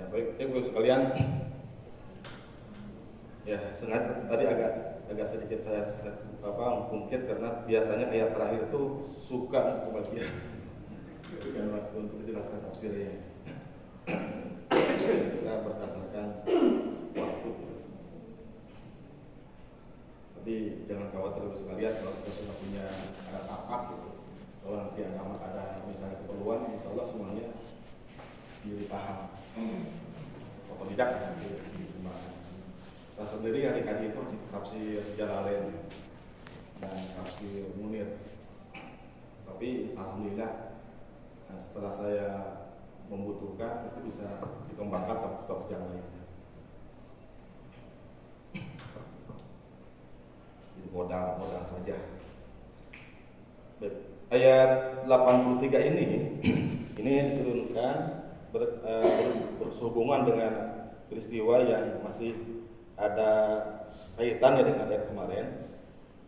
Ya 0.00 0.08
baik, 0.08 0.40
ya 0.40 0.48
baik 0.48 0.64
sekalian. 0.72 1.00
Ya 3.48 3.72
sengaja 3.72 4.28
tadi 4.28 4.44
agak 4.44 4.72
agak 5.08 5.26
sedikit 5.26 5.64
saya 5.64 5.80
apa 6.44 6.66
mungkin 6.92 7.24
karena 7.24 7.64
biasanya 7.64 8.12
ayat 8.12 8.36
terakhir 8.36 8.68
itu 8.68 8.82
suka 9.16 9.88
kebagian 9.88 10.28
dengan 11.40 11.66
waktu 11.80 11.94
untuk 11.96 12.16
menjelaskan 12.20 12.60
tafsirnya. 12.68 13.12
Kita 15.10 15.52
berdasarkan 15.64 16.26
waktu. 17.16 17.50
Tapi 20.36 20.54
jangan 20.88 21.08
khawatir 21.12 21.42
terus 21.48 21.60
sekalian 21.64 21.94
kalau 21.96 22.12
kita 22.20 22.30
sudah 22.32 22.56
punya 22.60 22.84
ada 23.28 23.40
tapak 23.48 23.80
gitu. 23.96 24.10
Kalau 24.60 24.76
nanti 24.84 25.00
ada 25.00 25.22
ada 25.24 25.64
misalnya 25.88 26.16
keperluan, 26.20 26.76
insya 26.76 26.92
Allah 26.92 27.06
semuanya 27.08 27.46
dipaham. 28.60 29.32
Otodidak 30.68 31.08
nanti 31.08 31.44
diterima. 31.48 31.79
Saya 33.20 33.36
sendiri 33.36 33.68
hari 33.68 33.84
kaji 33.84 34.16
itu 34.16 34.22
tafsir 34.48 35.04
Jalalain 35.12 35.76
dan 36.80 36.96
tafsir 37.20 37.68
Munir. 37.76 38.16
Tapi 39.44 39.92
alhamdulillah 39.92 40.80
nah, 41.52 41.60
setelah 41.60 41.92
saya 41.92 42.28
membutuhkan 43.12 43.92
itu 43.92 44.08
bisa 44.08 44.40
dikembangkan 44.72 45.44
tafsir 45.44 45.76
yang 45.76 45.84
lain. 45.92 46.08
Jadi 50.80 50.88
modal 50.88 51.44
modal 51.44 51.64
saja. 51.68 52.00
Ayat 54.32 55.04
83 55.04 55.88
ini 55.92 56.04
ini 56.96 57.12
diturunkan 57.36 57.96
ber, 58.48 58.80
eh, 58.80 59.04
ber, 59.60 59.68
bersehubungan 59.68 60.24
dengan 60.24 60.52
peristiwa 61.12 61.68
yang 61.68 62.00
masih 62.00 62.59
ada 63.00 63.30
kaitannya 64.20 64.62
dengan 64.68 64.86
ayat 64.92 65.04
kemarin 65.08 65.46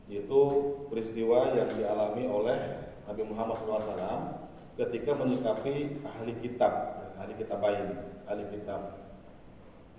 yaitu 0.08 0.40
peristiwa 0.88 1.52
yang 1.52 1.68
dialami 1.76 2.24
oleh 2.24 2.58
Nabi 3.04 3.22
Muhammad 3.28 3.60
SAW 3.60 4.40
ketika 4.80 5.12
menyikapi 5.12 6.00
ahli 6.00 6.32
kitab 6.40 6.72
ahli 7.20 7.36
kitab 7.36 7.60
bayi 7.60 7.84
ahli 8.24 8.44
kitab 8.48 9.04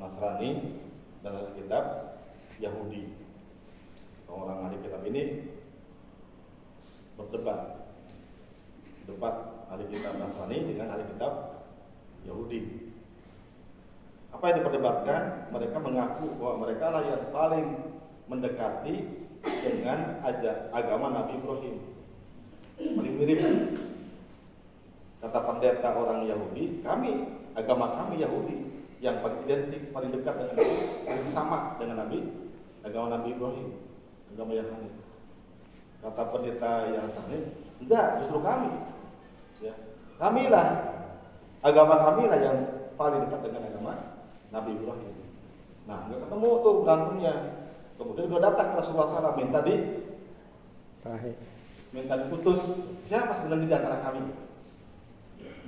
Nasrani 0.02 0.82
dan 1.22 1.38
ahli 1.38 1.52
kitab 1.62 1.84
Yahudi. 2.58 3.14
Orang 4.26 4.66
ahli 4.66 4.82
kitab 4.82 5.06
ini 5.06 5.54
berdebat 7.14 7.86
debat 9.06 9.36
ahli 9.70 9.86
kitab 9.94 10.18
Nasrani 10.18 10.58
dengan 10.74 10.98
ahli 10.98 11.06
kitab 11.14 11.34
Yahudi 12.26 12.93
apa 14.34 14.44
yang 14.50 14.58
diperdebatkan? 14.66 15.22
Mereka 15.54 15.78
mengaku 15.78 16.26
bahwa 16.42 16.56
mereka 16.66 16.86
lah 16.90 17.04
yang 17.06 17.24
paling 17.30 17.68
mendekati 18.26 18.96
dengan 19.62 20.20
agama 20.74 21.14
Nabi 21.14 21.38
Ibrahim. 21.38 21.76
Paling 22.76 23.16
mirip. 23.22 23.42
Kata 25.24 25.40
pendeta 25.40 25.96
orang 25.96 26.28
Yahudi 26.28 26.84
kami 26.84 27.32
agama 27.56 27.96
kami 27.96 28.20
Yahudi 28.20 28.84
yang 29.00 29.24
paling 29.24 29.40
identik 29.48 29.96
paling 29.96 30.12
dekat 30.12 30.36
dengan 30.36 30.56
Nabi 30.60 30.76
paling 31.08 31.28
sama 31.32 31.80
dengan 31.80 32.04
Nabi 32.04 32.28
agama 32.84 33.08
Nabi 33.16 33.32
Ibrahim 33.32 33.72
agama 34.36 34.52
Hanif 34.52 34.96
kata 36.04 36.24
pendeta 36.28 36.72
yang 36.92 37.08
Hanif 37.08 37.44
enggak 37.80 38.08
justru 38.20 38.44
kami. 38.44 38.72
Ya. 39.64 39.72
Kamilah 40.20 40.68
agama 41.64 41.96
kami 42.04 42.28
lah 42.28 42.40
yang 42.44 42.58
paling 43.00 43.24
dekat 43.24 43.48
dengan 43.48 43.64
agama 43.72 44.13
Nabi 44.54 44.78
Ibrahim. 44.78 45.16
Nah, 45.90 46.08
nggak 46.08 46.30
ketemu 46.30 46.50
tuh 46.62 46.74
berantemnya. 46.86 47.34
Kemudian 47.98 48.26
udah 48.30 48.42
datang 48.54 48.68
ke 48.74 48.76
Rasulullah 48.80 49.10
SAW 49.10 49.38
minta 49.42 49.60
di 49.66 49.76
minta 51.92 52.16
diputus. 52.22 52.62
Siapa 53.10 53.36
sebenarnya 53.36 53.68
di 53.68 53.76
antara 53.76 53.98
kami? 54.00 54.22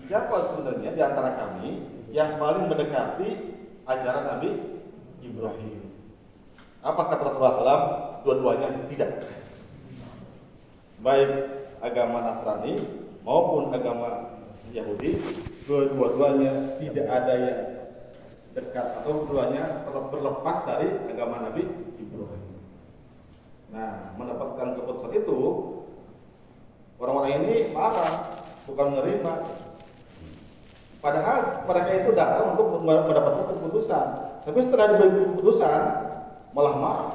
Siapa 0.05 0.35
sebenarnya 0.53 0.89
di 0.93 1.01
antara 1.01 1.29
kami 1.35 1.69
yang 2.13 2.37
paling 2.37 2.69
mendekati 2.69 3.29
ajaran 3.83 4.25
Nabi 4.37 4.49
Ibrahim? 5.25 5.81
Apa 6.85 7.01
kata 7.09 7.21
Rasulullah 7.25 7.57
SAW? 7.57 7.85
Dua-duanya 8.25 8.89
tidak. 8.89 9.11
Baik 11.01 11.29
agama 11.81 12.25
Nasrani 12.25 12.81
maupun 13.21 13.69
agama 13.69 14.41
Yahudi, 14.73 15.21
dua-duanya 15.69 16.81
tidak 16.81 17.05
ada 17.05 17.33
yang 17.37 17.59
dekat 18.55 19.03
atau 19.03 19.27
keduanya 19.27 19.83
terlepas 19.83 20.57
dari 20.63 20.87
agama 21.11 21.43
Nabi 21.43 21.67
Ibrahim. 21.99 22.55
Nah, 23.75 24.15
mendapatkan 24.15 24.79
keputusan 24.79 25.11
itu 25.11 25.39
orang-orang 26.95 27.43
ini 27.43 27.75
marah, 27.75 28.31
bukan 28.63 28.95
menerima. 28.95 29.33
Padahal 31.03 31.67
mereka 31.67 31.91
itu 31.99 32.09
datang 32.15 32.55
untuk 32.55 32.79
mendapatkan 32.79 33.51
keputusan. 33.59 34.07
Tapi 34.47 34.59
setelah 34.63 34.95
diberi 34.95 35.27
keputusan, 35.35 35.81
malah 36.55 36.75
marah. 36.79 37.13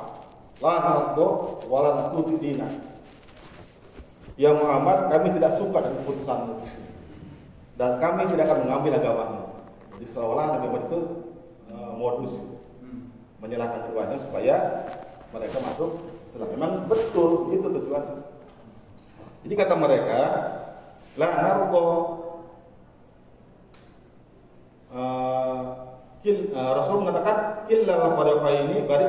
La 0.61 0.77
nardo 0.85 1.57
wala 1.73 1.97
natuti 1.97 2.37
dina. 2.37 2.69
Ya 4.37 4.53
Muhammad, 4.53 5.09
kami 5.09 5.33
tidak 5.41 5.57
suka 5.57 5.81
dengan 5.81 6.05
keputusanmu. 6.05 6.55
Dan 7.81 7.97
kami 7.97 8.29
tidak 8.29 8.45
akan 8.45 8.69
mengambil 8.69 8.93
agamamu. 9.01 9.41
Jadi 9.97 10.07
seolah-olah 10.13 10.47
Nabi 10.53 10.67
Muhammad 10.69 10.85
itu 10.93 11.01
modus 11.97 12.35
menyalahkan 13.41 13.89
keduanya 13.89 14.19
supaya 14.21 14.55
mereka 15.33 15.57
masuk 15.65 15.91
Islam. 16.29 16.49
Memang 16.55 16.73
betul 16.87 17.51
itu 17.57 17.67
tujuannya. 17.67 18.19
Jadi 19.41 19.55
kata 19.57 19.75
mereka, 19.75 20.21
la 21.17 21.29
nardo 21.41 21.87
uh, 24.93 25.63
kil, 26.21 26.53
uh, 26.53 26.73
Rasul 26.77 27.01
mengatakan 27.01 27.65
killa 27.65 27.97
ini 28.69 28.85
bari 28.85 29.05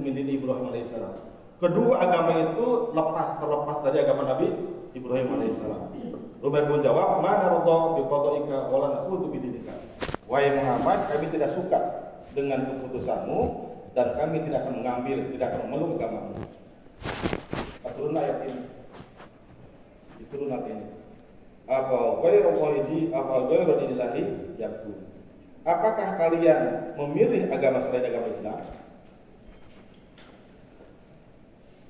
min 0.00 0.16
Ibrahim 0.16 0.72
alaihissalam. 0.72 1.14
Kedua 1.60 1.94
agama 2.00 2.32
itu 2.40 2.96
lepas 2.96 3.36
terlepas 3.36 3.76
dari 3.84 3.98
agama 4.02 4.24
Nabi 4.24 4.48
Ibrahim 4.96 5.28
alaihissalam. 5.36 5.92
Rubaiyah 6.44 6.68
menjawab, 6.68 7.24
mana 7.24 7.56
rodo 7.56 7.96
biqadaika 7.96 8.68
wala 8.68 9.00
naqudu 9.00 9.32
bidinika. 9.32 9.72
Wahai 10.28 10.52
Muhammad, 10.60 11.08
kami 11.08 11.32
tidak 11.32 11.56
suka 11.56 12.03
dengan 12.34 12.66
keputusanmu 12.66 13.40
dan 13.94 14.18
kami 14.18 14.42
tidak 14.42 14.66
akan 14.66 14.82
mengambil, 14.82 15.18
tidak 15.30 15.46
akan 15.54 15.60
memeluk 15.70 15.90
agamamu. 15.96 16.34
Turun 17.94 18.18
ayat 18.18 18.38
ini. 18.50 18.62
Turun 20.28 20.50
ayat 20.50 20.66
ini. 20.66 20.86
Apa 21.64 22.20
ghairu 22.20 22.50
wahidi, 22.58 23.14
apa 23.14 23.34
ghairu 23.48 23.72
dinillahi 23.80 24.22
yakun. 24.58 24.98
Apakah 25.64 26.20
kalian 26.20 26.92
memilih 26.98 27.48
agama 27.48 27.80
selain 27.86 28.10
agama 28.10 28.28
Islam? 28.28 28.60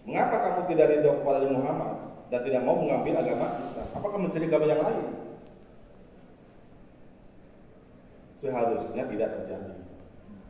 Mengapa 0.05 0.37
kamu 0.37 0.61
tidak 0.71 0.87
ridho 0.93 1.11
kepada 1.25 1.49
Muhammad 1.49 1.93
dan 2.29 2.41
tidak 2.45 2.63
mau 2.63 2.77
mengambil 2.79 3.19
agama 3.19 3.47
Islam? 3.65 3.87
Apakah 3.97 4.19
mencari 4.21 4.47
agama 4.47 4.65
yang 4.69 4.83
lain? 4.85 5.05
Seharusnya 8.39 9.03
tidak 9.09 9.29
terjadi. 9.41 9.84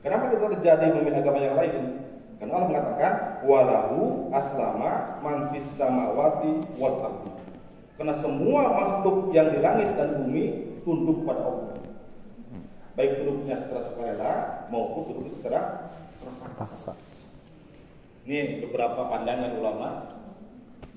Kenapa 0.05 0.29
tidak 0.29 0.61
terjadi 0.61 0.93
memilih 0.93 1.25
agama 1.25 1.41
yang 1.41 1.57
lain? 1.57 1.83
Karena 2.37 2.61
Allah 2.61 2.69
mengatakan 2.69 3.13
walahu 3.49 4.29
aslama 4.37 5.17
mantis 5.25 5.65
samawati 5.81 6.77
wal 6.77 7.01
ardi. 7.01 7.33
Karena 7.97 8.13
semua 8.13 8.69
makhluk 8.69 9.33
yang 9.33 9.49
di 9.49 9.65
langit 9.65 9.97
dan 9.97 10.21
bumi 10.21 10.77
tunduk 10.85 11.25
pada 11.25 11.41
Allah. 11.41 11.81
Baik 12.95 13.25
tunduknya 13.25 13.57
secara 13.57 13.81
sukarela 13.81 14.33
maupun 14.69 15.09
tunduk 15.09 15.33
secara 15.41 15.89
Paksa. 16.55 16.93
ini 18.25 18.65
beberapa 18.65 19.09
pandangan 19.09 19.61
ulama 19.61 19.89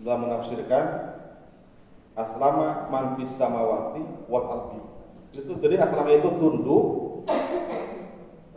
dalam 0.04 0.20
menafsirkan 0.28 1.16
aslama 2.16 2.92
mantis 2.92 3.32
samawati 3.40 4.04
wal 4.28 4.46
ardi. 4.52 4.80
Itu 5.32 5.60
jadi 5.64 5.80
aslama 5.84 6.12
itu 6.12 6.28
tunduk, 6.40 6.86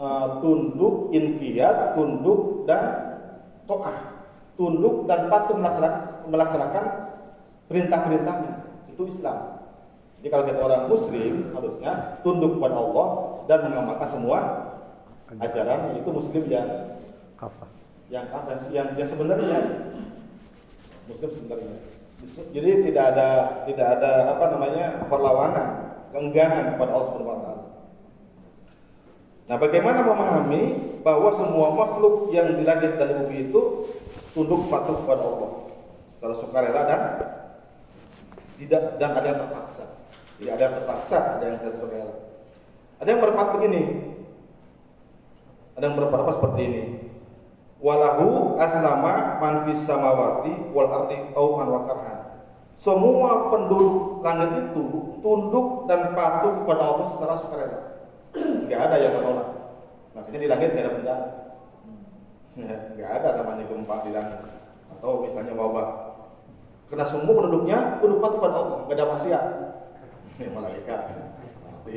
uh, 0.01 0.41
tunduk 0.41 1.13
inqiyad, 1.13 1.95
tunduk 1.95 2.65
dan 2.65 2.83
to'ah. 3.69 4.25
Tunduk 4.57 5.09
dan 5.09 5.29
patuh 5.29 5.57
melaksanakan, 5.57 6.29
melaksanakan 6.29 6.85
perintah-perintahnya. 7.69 8.53
Itu 8.93 9.09
Islam. 9.09 9.61
Jadi 10.21 10.29
kalau 10.29 10.45
kita 10.45 10.61
orang 10.61 10.85
muslim 10.85 11.33
harusnya 11.57 12.21
tunduk 12.21 12.61
kepada 12.61 12.77
Allah 12.77 13.09
dan 13.49 13.59
mengamalkan 13.73 14.09
semua 14.13 14.39
ajaran 15.33 15.97
itu 15.97 16.09
muslim 16.13 16.45
yang 16.51 16.69
Apa? 17.41 17.65
yang 18.13 18.27
apa 18.29 18.53
yang, 18.69 18.93
yang 19.01 19.09
sebenarnya 19.09 19.59
Muslim 21.09 21.31
sebenarnya. 21.31 21.75
Jadi 22.53 22.71
tidak 22.91 23.05
ada 23.17 23.29
tidak 23.65 23.87
ada 23.99 24.11
apa 24.37 24.45
namanya 24.53 24.85
perlawanan, 25.09 25.69
keengganan 26.13 26.77
kepada 26.77 26.91
Allah 26.93 27.09
Subhanahu 27.11 27.33
wa 27.33 27.41
taala. 27.41 27.60
Nah, 29.51 29.59
bagaimana 29.59 30.07
memahami 30.07 30.79
bahwa 31.03 31.35
semua 31.35 31.75
makhluk 31.75 32.31
yang 32.31 32.55
di 32.55 32.63
langit 32.63 32.95
dan 33.03 33.19
bumi 33.19 33.51
itu 33.51 33.83
tunduk 34.31 34.71
patuh 34.71 35.03
kepada 35.03 35.27
Allah 35.27 35.51
secara 36.15 36.35
sukarela 36.39 36.81
dan 36.87 37.01
tidak 38.63 38.83
dan 39.03 39.11
ada 39.11 39.27
yang 39.27 39.41
terpaksa. 39.43 39.85
Tidak 40.39 40.53
ada 40.55 40.63
yang 40.63 40.77
terpaksa, 40.79 41.19
ada 41.35 41.45
yang 41.51 41.57
secara 41.59 41.75
sukarela. 41.83 42.15
Ada 43.03 43.09
yang 43.11 43.21
berpendapat 43.27 43.49
begini. 43.59 43.83
Ada 45.75 45.83
yang 45.83 45.97
berpendapat 45.99 46.35
seperti 46.39 46.61
ini. 46.63 46.83
Walahu 47.83 48.55
aslama 48.55 49.43
man 49.43 49.55
fis 49.67 49.83
samawati 49.83 50.71
wal 50.71 50.95
ardi 50.95 51.27
tauhan 51.35 51.67
wa 51.67 51.91
karhan. 51.91 52.19
Semua 52.79 53.51
penduduk 53.51 54.23
langit 54.23 54.63
itu 54.63 55.19
tunduk 55.19 55.91
dan 55.91 56.15
patuh 56.15 56.63
kepada 56.63 56.83
Allah 56.87 57.07
secara 57.11 57.35
sukarela. 57.35 58.00
Tidak 58.71 58.79
ada 58.79 59.03
yang 59.03 59.19
menolak. 59.19 59.51
Makanya 60.15 60.39
di 60.39 60.47
langit 60.47 60.69
tidak 60.79 60.87
ada 60.87 60.95
bencana. 60.95 61.27
Tidak 62.95 63.11
ada 63.11 63.29
namanya 63.43 63.67
gempa 63.67 63.95
di 64.07 64.11
langit 64.15 64.39
atau 64.95 65.27
misalnya 65.27 65.59
wabah. 65.59 65.89
Karena 66.87 67.03
semua 67.03 67.35
penduduknya 67.35 67.99
tunduk 67.99 68.23
patuh 68.23 68.39
kepada 68.39 68.55
Allah, 68.63 68.79
tidak 68.87 68.95
ada 68.95 69.11
maksiat. 69.11 69.45
Ini 70.39 70.55
malaikat 70.55 71.01
pasti. 71.67 71.97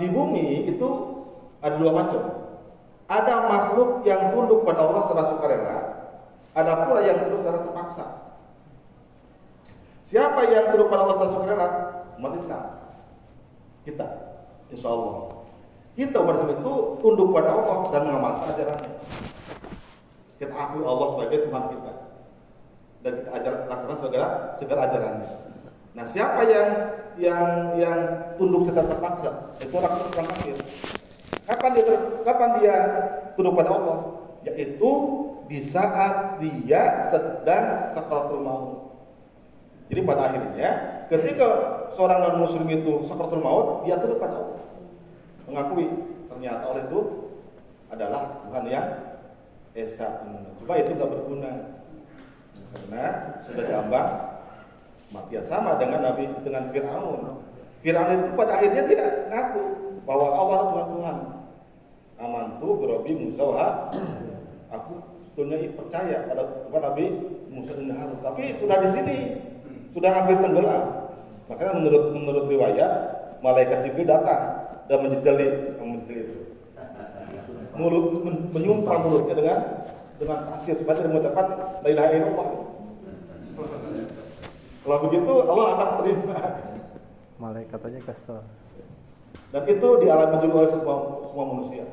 Di 0.00 0.06
bumi 0.08 0.64
itu 0.64 0.88
ada 1.60 1.76
dua 1.76 1.92
macam. 1.92 2.22
Ada 3.12 3.34
makhluk 3.52 4.00
yang 4.08 4.32
tunduk 4.32 4.64
pada 4.64 4.80
Allah 4.88 5.02
secara 5.12 5.28
sukarela, 5.28 5.76
ada 6.56 6.88
pula 6.88 7.04
yang 7.04 7.20
tunduk 7.20 7.44
secara 7.44 7.60
terpaksa. 7.68 8.06
Siapa 10.08 10.40
yang 10.48 10.72
tunduk 10.72 10.88
pada 10.88 11.04
Allah 11.04 11.16
secara 11.20 11.32
sukarela? 11.36 11.68
Umat 12.16 12.32
Islam. 12.40 12.64
Kita, 13.82 14.06
insya 14.70 14.88
Allah. 14.90 15.42
Kita 15.92 16.24
umat 16.24 16.40
Islam 16.40 16.56
itu 16.56 16.74
tunduk 17.04 17.28
pada 17.36 17.50
Allah 17.52 17.78
dan 17.92 18.02
mengamalkan 18.08 18.46
ajarannya. 18.56 18.92
Kita 20.40 20.54
akui 20.56 20.82
Allah 20.86 21.06
sebagai 21.12 21.38
Tuhan 21.46 21.64
kita 21.68 21.92
dan 23.02 23.12
kita 23.18 23.30
ajar 23.34 23.54
laksanakan 23.66 23.98
segala 23.98 24.28
segala 24.56 24.80
ajarannya. 24.88 25.30
Nah, 25.92 26.04
siapa 26.08 26.40
yang 26.48 26.68
yang 27.20 27.46
yang 27.76 27.98
tunduk 28.40 28.64
secara 28.64 28.88
terpaksa? 28.88 29.30
Itu 29.60 29.74
orang 29.76 29.94
orang 30.00 30.26
kafir. 30.32 30.56
Kapan 31.44 31.70
dia 31.76 31.84
kapan 32.24 32.50
dia 32.62 32.76
tunduk 33.36 33.54
pada 33.58 33.70
Allah? 33.76 33.98
Yaitu 34.48 34.90
di 35.50 35.60
saat 35.60 36.40
dia 36.40 37.04
sedang 37.12 37.92
sakaratul 37.92 38.40
maut. 38.40 38.91
Jadi 39.90 40.00
pada 40.06 40.22
akhirnya 40.30 40.70
ketika 41.10 41.48
seorang 41.96 42.18
non 42.22 42.36
muslim 42.46 42.66
itu 42.70 43.04
sakaratul 43.08 43.42
maut, 43.42 43.66
dia 43.84 43.98
tunduk 43.98 44.22
pada 44.22 44.38
Allah. 44.38 44.62
Mengakui 45.48 45.86
ternyata 46.30 46.64
oleh 46.70 46.84
itu 46.88 47.00
adalah 47.92 48.22
Tuhan 48.48 48.64
yang 48.70 48.86
esa. 49.76 50.24
Cuma 50.62 50.74
itu 50.80 50.92
tidak 50.96 51.10
berguna 51.12 51.52
karena 52.72 53.04
sudah 53.44 53.64
diambang 53.68 54.08
mati 55.12 55.36
sama 55.44 55.76
dengan 55.76 56.00
Nabi 56.00 56.24
dengan 56.40 56.72
Fir'aun. 56.72 57.44
Fir'aun 57.84 58.16
itu 58.16 58.32
pada 58.32 58.52
akhirnya 58.56 58.82
dia 58.88 59.04
ngaku 59.28 59.64
bahwa 60.08 60.26
Allah 60.32 60.58
Tuhan 60.72 60.86
Tuhan. 60.96 61.18
Amantu 62.22 62.78
berobi 62.78 63.18
Musa 63.18 63.90
Aku 64.72 64.92
sebetulnya 65.26 65.68
percaya 65.76 66.24
pada 66.30 66.42
Tuhan 66.70 66.80
Nabi 66.80 67.04
Musa 67.52 67.76
dan 67.76 67.92
Harun. 67.92 68.20
Tapi 68.24 68.56
sudah 68.56 68.78
di 68.80 68.88
sini, 68.88 69.18
sudah 69.92 70.10
hampir 70.12 70.36
tenggelam. 70.40 70.84
Makanya 71.48 71.72
menurut 71.76 72.04
menurut 72.16 72.44
riwayat 72.48 72.92
malaikat 73.44 73.84
Jibril 73.84 74.08
datang 74.08 74.42
dan 74.88 74.98
menjejali 75.04 75.76
menjejali 75.76 76.20
itu. 76.24 76.36
Mulut 77.72 78.20
menyumpah 78.52 78.96
mulutnya 79.00 79.34
dengan 79.36 79.58
dengan 80.20 80.38
pasir 80.52 80.76
supaya 80.76 81.08
mengucapkan 81.08 81.46
la 81.80 81.88
ilaha 81.88 82.10
illallah. 82.12 82.48
Kalau 84.82 84.98
begitu 85.08 85.32
Allah 85.46 85.66
akan 85.76 85.88
terima. 86.02 86.36
Malaikat 87.40 87.80
aja 87.80 88.00
kesel. 88.06 88.40
Dan 89.52 89.62
itu 89.68 89.88
dialami 90.00 90.36
juga 90.46 90.56
oleh 90.64 90.70
semua, 90.72 90.96
semua 91.28 91.44
manusia. 91.52 91.84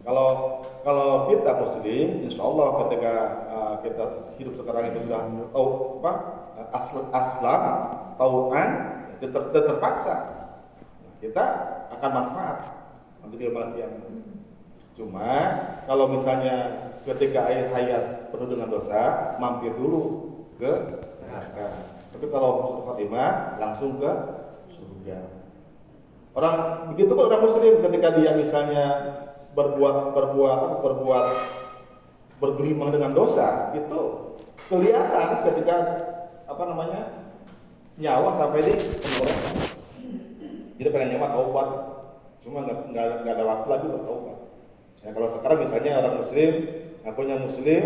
Kalau 0.00 0.28
kalau 0.80 1.28
kita 1.28 1.50
muslim, 1.60 2.06
insya 2.24 2.42
Allah 2.42 2.68
ketika 2.82 3.12
uh, 3.52 3.74
kita 3.84 4.04
hidup 4.40 4.54
sekarang 4.56 4.84
itu 4.90 4.98
sudah 5.04 5.20
tahu 5.52 5.66
apa 6.00 6.12
aslam, 6.72 7.06
aslam 7.12 7.62
tauan, 8.16 8.68
ter, 9.20 9.28
ter, 9.30 9.62
terpaksa, 9.66 10.14
kita 11.20 11.44
akan 11.98 12.10
manfaat 12.10 12.58
di 13.30 13.46
malam 13.46 13.72
kiamat. 13.76 14.10
Cuma 14.98 15.30
kalau 15.86 16.10
misalnya 16.10 16.56
ketika 17.06 17.46
air 17.48 17.70
hayat 17.72 18.32
penuh 18.34 18.48
dengan 18.50 18.68
dosa, 18.68 19.34
mampir 19.38 19.72
dulu 19.76 20.34
ke 20.60 20.72
neraka. 21.24 21.66
Tapi 22.10 22.26
kalau 22.28 22.48
husnul 22.60 22.84
khatimah 22.90 23.56
langsung 23.62 23.96
ke 23.96 24.12
surga. 24.74 25.18
Orang 26.36 26.54
begitu 26.94 27.12
pun 27.14 27.26
orang 27.26 27.42
muslim 27.42 27.80
ketika 27.80 28.08
dia 28.18 28.36
misalnya 28.36 28.86
berbuat 29.54 30.14
berbuat 30.14 30.60
berbuat 30.84 31.26
bergelimang 32.38 32.90
dengan 32.94 33.12
dosa 33.12 33.74
itu 33.74 34.00
kelihatan 34.70 35.28
ketika 35.50 35.76
apa 36.50 36.62
namanya 36.66 37.00
nyawa 37.94 38.30
sampai 38.34 38.66
di 38.66 38.72
penggorokan. 38.74 39.54
Jadi 40.80 40.88
pengen 40.90 41.08
nyawa 41.14 41.28
taubat, 41.36 41.68
cuma 42.42 42.58
nggak 42.66 42.78
nggak 43.22 43.34
ada 43.36 43.44
waktu 43.46 43.66
lagi 43.68 43.86
bertaubat. 43.86 44.38
Ya 45.00 45.10
kalau 45.16 45.28
sekarang 45.30 45.58
misalnya 45.64 45.92
orang 46.02 46.14
muslim 46.20 46.50
ngakunya 47.00 47.36
muslim 47.40 47.84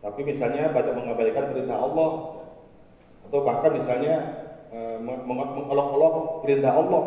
tapi 0.00 0.20
misalnya 0.24 0.72
baca 0.72 0.96
mengabaikan 0.96 1.52
perintah 1.52 1.76
Allah 1.76 2.10
atau 3.28 3.38
bahkan 3.44 3.76
misalnya 3.76 4.14
e, 4.72 4.96
mengolok-olok 5.04 6.40
perintah 6.40 6.72
Allah. 6.72 7.04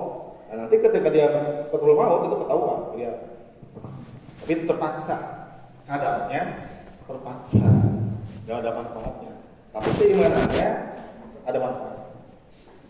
Nah, 0.54 0.56
nanti 0.66 0.78
ketika 0.78 1.10
dia 1.10 1.26
setelah 1.66 1.98
mau 1.98 2.22
itu 2.30 2.38
ketahuan 2.46 2.80
kelihatan. 2.94 3.30
Tapi 4.46 4.54
terpaksa, 4.70 5.18
kadarnya 5.90 6.70
terpaksa, 7.10 7.66
nggak 8.46 8.58
ada 8.62 8.72
manfaatnya. 8.78 9.33
Tapi 9.74 9.90
keimanannya 9.98 10.68
ada 11.50 11.58
manfaat. 11.58 12.00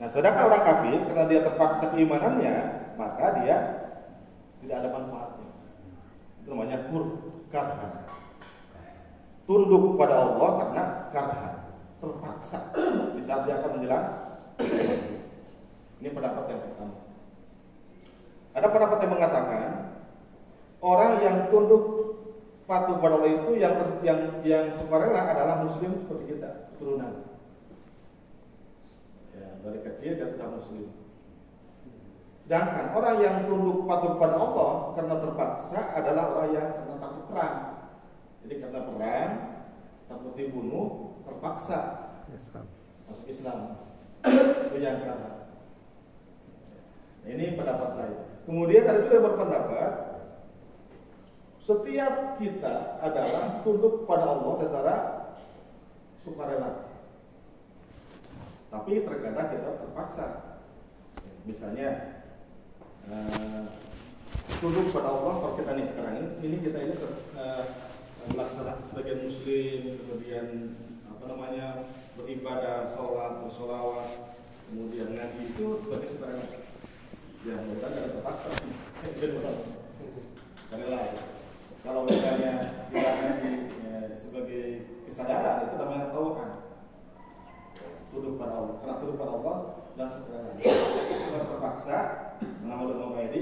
Nah, 0.04 0.08
sedangkan 0.12 0.52
orang 0.52 0.63
kafir 0.67 1.00
karena 1.08 1.24
dia 1.32 1.39
terpaksa 1.48 1.96
keimanannya, 1.96 2.56
maka 3.00 3.39
dia 3.39 3.58
tidak 4.60 4.76
ada 4.84 4.89
manfaatnya. 4.91 5.50
Itu 6.43 6.48
namanya 6.52 6.78
kurkarhan. 6.91 7.91
Tunduk 9.48 9.96
pada 9.96 10.28
Allah 10.28 10.50
karena 10.60 10.84
karhan, 11.15 11.54
terpaksa 12.04 12.60
di 13.15 13.22
saat 13.24 13.48
dia 13.48 13.63
akan 13.63 13.80
menjelang. 13.80 14.08
Ini 16.04 16.10
pendapat 16.12 16.43
yang 16.52 16.62
pertama. 16.67 16.96
Ada 18.54 18.67
pendapat 18.67 18.98
yang 19.08 19.13
mengatakan 19.15 19.67
orang 20.84 21.12
yang 21.24 21.36
tunduk 21.48 21.84
patuh 22.67 23.00
pada 23.00 23.15
Allah 23.19 23.32
itu 23.32 23.52
yang 23.56 23.76
yang 24.04 24.19
yang 24.43 24.63
sukarela 24.80 25.32
adalah 25.32 25.63
muslim 25.63 26.00
seperti 26.04 26.36
kita 26.36 26.62
keturunan. 26.84 27.13
Ya, 29.32 29.48
dari 29.63 29.80
kecil 29.88 30.19
dia 30.19 30.28
sudah 30.36 30.52
muslim. 30.52 30.91
Sedangkan 32.43 32.91
orang 32.91 33.24
yang 33.24 33.48
tunduk 33.48 33.88
patuh 33.88 34.19
pada 34.19 34.36
Allah 34.36 34.91
karena 35.00 35.15
terpaksa 35.15 35.80
adalah 35.96 36.24
orang 36.36 36.52
yang 36.52 36.67
karena 36.76 36.96
takut 37.00 37.24
perang. 37.32 37.56
Jadi 38.43 38.56
karena 38.60 38.80
perang, 38.84 39.32
takut 40.12 40.36
dibunuh, 40.36 41.15
terpaksa 41.24 41.80
Islam. 42.36 42.67
masuk 43.08 43.32
Islam. 43.32 43.80
Itu 44.67 44.78
yang. 44.84 45.00
Nah, 45.08 45.48
ini 47.24 47.56
pendapat 47.56 47.89
lain. 47.96 48.17
Kemudian 48.43 48.84
ada 48.84 49.08
juga 49.08 49.15
yang 49.15 49.28
berpendapat 49.32 49.91
setiap 51.63 52.36
kita 52.43 53.00
adalah 53.00 53.63
tunduk 53.63 54.04
pada 54.04 54.36
Allah 54.36 54.54
secara 54.60 55.23
sukarela. 56.24 56.90
Tapi 58.72 59.06
terkadang 59.06 59.48
kita 59.54 59.70
terpaksa. 59.84 60.28
Misalnya 61.44 62.24
uh, 63.12 63.68
tunduk 64.64 64.96
pada 64.96 65.12
Allah 65.12 65.34
kalau 65.44 65.56
kita 65.60 65.72
nih 65.76 65.88
sekarang 65.92 66.16
ini, 66.18 66.30
ini 66.42 66.58
kita 66.64 66.78
ini 66.82 66.96
uh, 67.36 67.64
melaksanakan 68.32 68.82
sebagai 68.88 69.28
muslim, 69.28 70.00
kemudian 70.00 70.48
apa 71.12 71.24
namanya 71.28 71.68
beribadah, 72.16 72.88
sholat, 72.96 73.44
bersolawat, 73.44 74.40
kemudian 74.72 75.12
ngaji 75.12 75.42
itu 75.52 75.66
sebagai 75.84 76.10
sukarela. 76.16 76.48
Ya 77.44 77.56
mudah 77.60 77.88
ada 77.92 78.02
terpaksa. 78.08 78.50
Karena. 80.72 81.02
Kalau 81.84 82.08
misalnya 82.08 82.88
kita 82.88 83.12
ngaji 83.12 83.52
ya, 83.84 84.16
sebagai 84.16 84.88
kesadaran 85.13 85.69
itu 85.69 85.76
namanya 85.78 86.10
tauan 86.10 86.49
tunduk 88.10 88.34
pada 88.41 88.54
Allah 88.58 88.76
karena 88.82 88.93
tunduk 88.97 89.17
pada 89.21 89.32
Allah 89.38 89.58
dan 89.93 90.08
sekarang 90.10 90.58
Karena 90.58 91.39
terpaksa 91.45 91.97
mengamalkan 92.65 92.97
nama 92.97 93.19
ini 93.30 93.41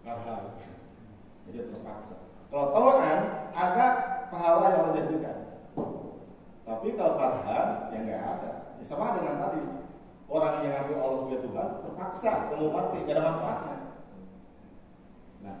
karha 0.00 0.36
jadi 1.44 1.68
terpaksa. 1.68 2.16
Kalau 2.48 2.72
tauan 2.72 3.20
ada 3.52 3.86
pahala 4.32 4.72
yang 4.72 4.80
Allah 4.88 4.96
janjikan 4.96 5.38
tapi 6.64 6.88
kalau 6.96 7.14
karha 7.20 7.60
ya 7.92 7.98
nggak 8.00 8.22
ada. 8.24 8.52
Ya 8.80 8.84
sama 8.88 9.20
dengan 9.20 9.36
tadi 9.36 9.60
orang 10.32 10.64
yang 10.64 10.72
ngaku 10.80 10.92
Allah 10.96 11.18
sebagai 11.20 11.44
Tuhan 11.44 11.68
terpaksa 11.84 12.32
mau 12.56 12.72
mati 12.72 13.04
gak 13.04 13.12
ada 13.12 13.26
manfaatnya. 13.28 13.76
Nah 15.44 15.58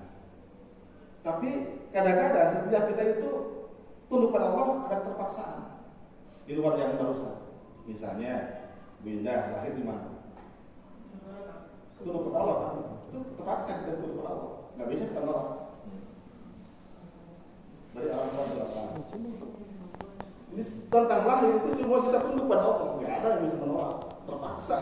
tapi 1.20 1.50
kadang-kadang 1.92 2.48
setiap 2.56 2.82
kita 2.88 3.04
itu 3.20 3.55
tunduk 4.06 4.30
pada 4.30 4.54
Allah 4.54 4.86
ada 4.86 4.96
terpaksaan 5.02 5.60
di 6.46 6.52
luar 6.54 6.78
yang 6.78 6.94
barusan. 6.98 7.42
Misalnya, 7.86 8.34
Binda 9.02 9.54
lahir 9.54 9.74
di 9.74 9.84
mana? 9.86 10.18
Tunduk 11.98 12.30
pada 12.30 12.38
Allah 12.42 12.56
kan? 12.58 12.74
Itu 13.06 13.18
terpaksa 13.38 13.70
kita 13.82 13.98
tunduk 13.98 14.22
pada 14.22 14.30
Allah. 14.34 14.50
Nggak 14.78 14.88
bisa 14.94 15.04
kita 15.10 15.20
nolak. 15.22 15.46
Dari 17.96 18.08
orang 18.12 18.30
tua 18.30 18.44
berapa? 18.52 18.80
Ini 20.52 20.62
tentang 20.90 21.22
lahir 21.26 21.50
itu 21.60 21.70
semua 21.74 21.98
kita 22.02 22.18
tunduk 22.24 22.46
pada 22.50 22.62
Allah. 22.66 22.88
Nggak 22.98 23.12
ada 23.20 23.28
yang 23.36 23.42
bisa 23.44 23.56
menolak. 23.62 23.98
Terpaksa. 24.26 24.74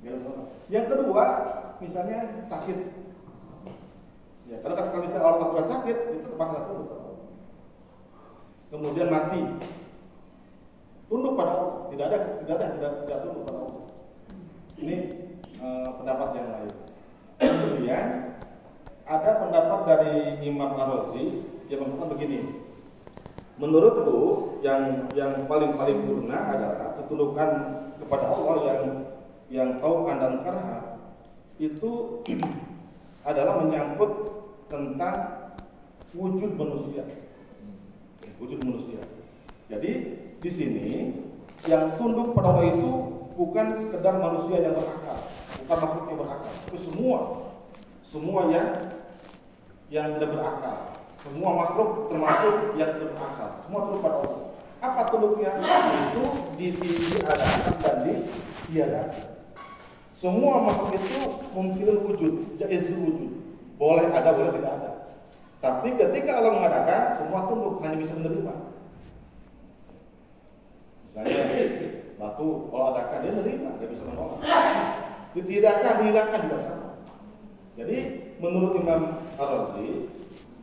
Nggak 0.00 0.10
yang 0.10 0.20
menolak. 0.24 0.48
Yang 0.72 0.86
kedua, 0.88 1.24
misalnya 1.80 2.18
sakit. 2.44 2.78
Ya, 4.50 4.56
kalau 4.60 4.74
kalau 4.76 5.04
misalnya 5.04 5.26
orang 5.26 5.52
tua 5.52 5.64
sakit, 5.64 5.96
itu 6.12 6.18
terpaksa 6.26 6.58
tunduk. 6.68 7.01
Kemudian 8.72 9.12
mati, 9.12 9.44
tunduk 11.12 11.36
pada 11.36 11.52
Allah. 11.60 11.72
Tidak 11.92 12.06
ada 12.08 12.18
tidak 12.40 12.54
ada 12.56 12.66
tidak, 12.72 12.92
tidak 13.04 13.18
tunduk 13.20 13.42
pada 13.44 13.58
Allah. 13.68 13.84
Ini 14.80 14.96
eh, 15.60 15.88
pendapat 16.00 16.28
yang 16.40 16.48
lain. 16.48 16.72
Kemudian 17.36 18.06
ada 19.04 19.30
pendapat 19.44 19.80
dari 19.84 20.16
Imam 20.40 20.72
Ar-Razi 20.72 21.44
yang 21.68 21.84
mengatakan 21.84 22.16
begini. 22.16 22.64
Menurutku 23.60 24.56
yang 24.64 25.12
yang 25.12 25.44
paling 25.44 25.76
paling 25.76 25.98
purna 26.08 26.56
adalah 26.56 26.96
ketundukan 26.96 27.50
kepada 28.00 28.24
Allah 28.32 28.56
yang 28.64 28.82
yang 29.52 29.68
tauan 29.84 30.16
dan 30.16 30.40
karha 30.40 30.96
itu 31.60 32.24
adalah 33.28 33.60
menyangkut 33.60 34.12
tentang 34.72 35.16
wujud 36.16 36.56
manusia 36.56 37.04
wujud 38.42 38.58
manusia. 38.66 39.00
Jadi 39.70 39.90
di 40.42 40.50
sini 40.50 40.88
yang 41.70 41.94
tunduk 41.94 42.34
pada 42.34 42.58
Allah 42.58 42.74
itu 42.74 42.90
bukan 43.38 43.78
sekedar 43.78 44.18
manusia 44.18 44.58
yang 44.58 44.74
berakal, 44.74 45.18
bukan 45.62 45.78
makhluk 45.78 46.04
yang 46.10 46.18
berakal, 46.18 46.52
itu 46.66 46.78
semua, 46.82 47.18
semua 48.02 48.40
yang 48.50 48.68
yang 49.88 50.18
tidak 50.18 50.30
berakal, 50.34 50.76
semua 51.22 51.50
makhluk 51.54 52.10
termasuk 52.10 52.54
yang 52.74 52.90
tidak 52.98 53.10
berakal, 53.14 53.50
semua 53.62 53.80
tunduk 53.86 54.02
pada 54.02 54.16
Allah. 54.20 54.40
Apa 54.82 55.02
tunduknya? 55.14 55.50
Itu 56.10 56.24
ditiadakan 56.58 57.72
dan 57.78 57.96
ditiadakan. 58.02 59.30
Semua 60.18 60.66
makhluk 60.66 60.90
itu 60.98 61.18
mungkin 61.54 61.86
wujud, 62.10 62.34
jaiz 62.58 62.90
wujud, 62.90 63.30
boleh 63.78 64.10
ada, 64.10 64.34
boleh 64.34 64.50
tidak 64.58 64.72
ada. 64.74 64.91
Tapi 65.62 65.94
ketika 65.94 66.42
Allah 66.42 66.58
mengadakan, 66.58 67.02
semua 67.22 67.46
tunduk 67.46 67.78
hanya 67.86 67.94
bisa 68.02 68.18
menerima. 68.18 68.54
Misalnya 71.06 71.42
batu 72.18 72.66
kalau 72.66 72.86
adakan 72.90 73.18
dia 73.22 73.32
menerima, 73.38 73.70
dia 73.78 73.88
bisa 73.94 74.04
menolak. 74.10 74.42
Ditidakkan, 75.38 75.94
dihilangkan 76.02 76.40
juga 76.50 76.58
sama. 76.58 76.90
Jadi 77.78 77.98
menurut 78.42 78.74
Imam 78.74 79.22
Ar-Razi, 79.38 80.10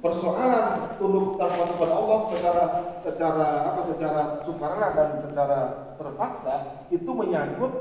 persoalan 0.03 0.95
tunduk 0.99 1.39
dan 1.39 1.47
patuh 1.47 1.75
kepada 1.79 1.93
Allah 1.95 2.19
secara 2.35 2.63
secara 2.99 3.47
apa 3.71 3.81
secara 3.87 4.21
sukarela 4.43 4.87
dan 4.95 5.09
secara 5.23 5.59
terpaksa 5.95 6.55
itu 6.91 7.11
menyangkut 7.11 7.71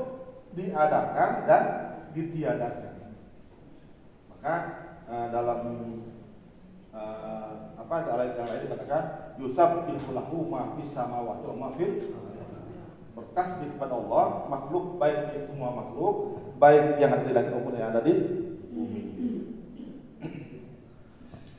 diadakan 0.55 1.29
dan 1.47 1.63
ditiadakan. 2.15 2.95
Maka 4.31 4.55
eh, 5.07 5.27
dalam 5.29 5.59
eh, 6.93 7.51
apa 7.79 7.93
ada 8.05 8.21
ayat 8.21 8.35
yang 8.37 8.47
lain 8.49 8.63
dikatakan 8.69 9.03
yusab 9.41 9.87
lahu 9.89 10.37
ma 10.49 10.77
fis 10.77 10.91
samawati 10.93 11.43
wa 11.49 11.55
ma 11.55 11.69
fil 11.73 12.13
bertasbih 13.17 13.75
kepada 13.75 13.93
Allah 13.99 14.47
makhluk 14.47 14.95
baik 14.95 15.35
yang 15.35 15.45
semua 15.45 15.69
makhluk 15.75 16.39
baik 16.55 17.01
yang 17.01 17.11
ada 17.11 17.23
di 17.25 17.33
langit 17.35 17.51
maupun 17.51 17.75
yang 17.75 17.91
ada 17.91 18.01
di 18.03 18.13
bumi. 18.71 19.01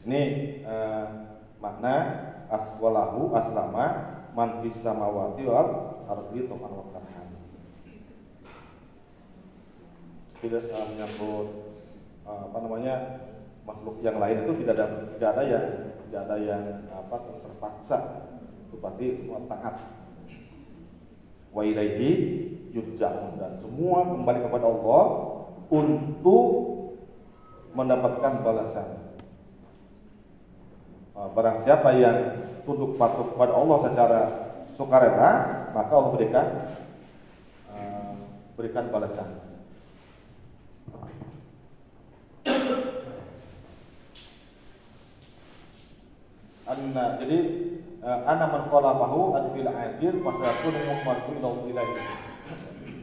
Ini 0.09 0.23
eh, 0.65 1.07
makna 1.61 1.95
aswalahu 2.49 3.37
aslama 3.37 3.87
man 4.33 4.65
fis 4.65 4.81
samawati 4.81 5.45
wal 5.45 5.69
ardi 6.09 6.49
tuhan 6.49 6.71
wa 6.73 6.91
tidak 10.41 10.73
menyangkut 10.73 11.49
eh, 12.25 12.41
apa 12.49 12.59
namanya 12.65 12.95
makhluk 13.71 14.03
yang 14.03 14.19
lain 14.19 14.43
itu 14.43 14.53
tidak 14.67 14.75
ada 14.75 14.87
tidak 15.15 15.31
ada 15.39 15.43
yang 15.47 15.65
tidak 16.11 16.21
ada 16.27 16.37
yang 16.43 16.63
apa 16.91 17.17
terpaksa. 17.47 17.99
Itu 18.67 18.77
pasti 18.83 19.07
semua 19.23 19.39
taat. 19.47 19.75
Wa 21.55 21.63
ilaihi 21.63 22.11
yurja'un. 22.75 23.39
Dan 23.39 23.53
semua 23.63 24.03
kembali 24.11 24.39
kepada 24.43 24.67
Allah 24.67 25.05
untuk 25.71 26.47
mendapatkan 27.79 28.33
balasan. 28.43 28.89
Ah, 31.15 31.31
barang 31.31 31.63
siapa 31.63 31.95
yang 31.95 32.19
tunduk 32.67 32.99
patuh 32.99 33.31
kepada 33.35 33.53
Allah 33.55 33.79
secara 33.87 34.21
sukarela 34.75 35.31
maka 35.77 35.93
Allah 35.93 36.13
berikan 36.17 36.47
uh, 37.69 38.15
berikan 38.57 38.89
balasan 38.89 39.29
anna 46.71 47.19
jadi 47.19 47.39
uh, 48.01 48.31
ana 48.31 48.47
man 48.47 48.63
qalabahu 48.71 49.35
adfil 49.35 49.67
ajir 49.67 50.15
fasayakun 50.23 50.75
muqmartu 50.87 51.31
ila 51.43 51.51
ilahi 51.67 52.31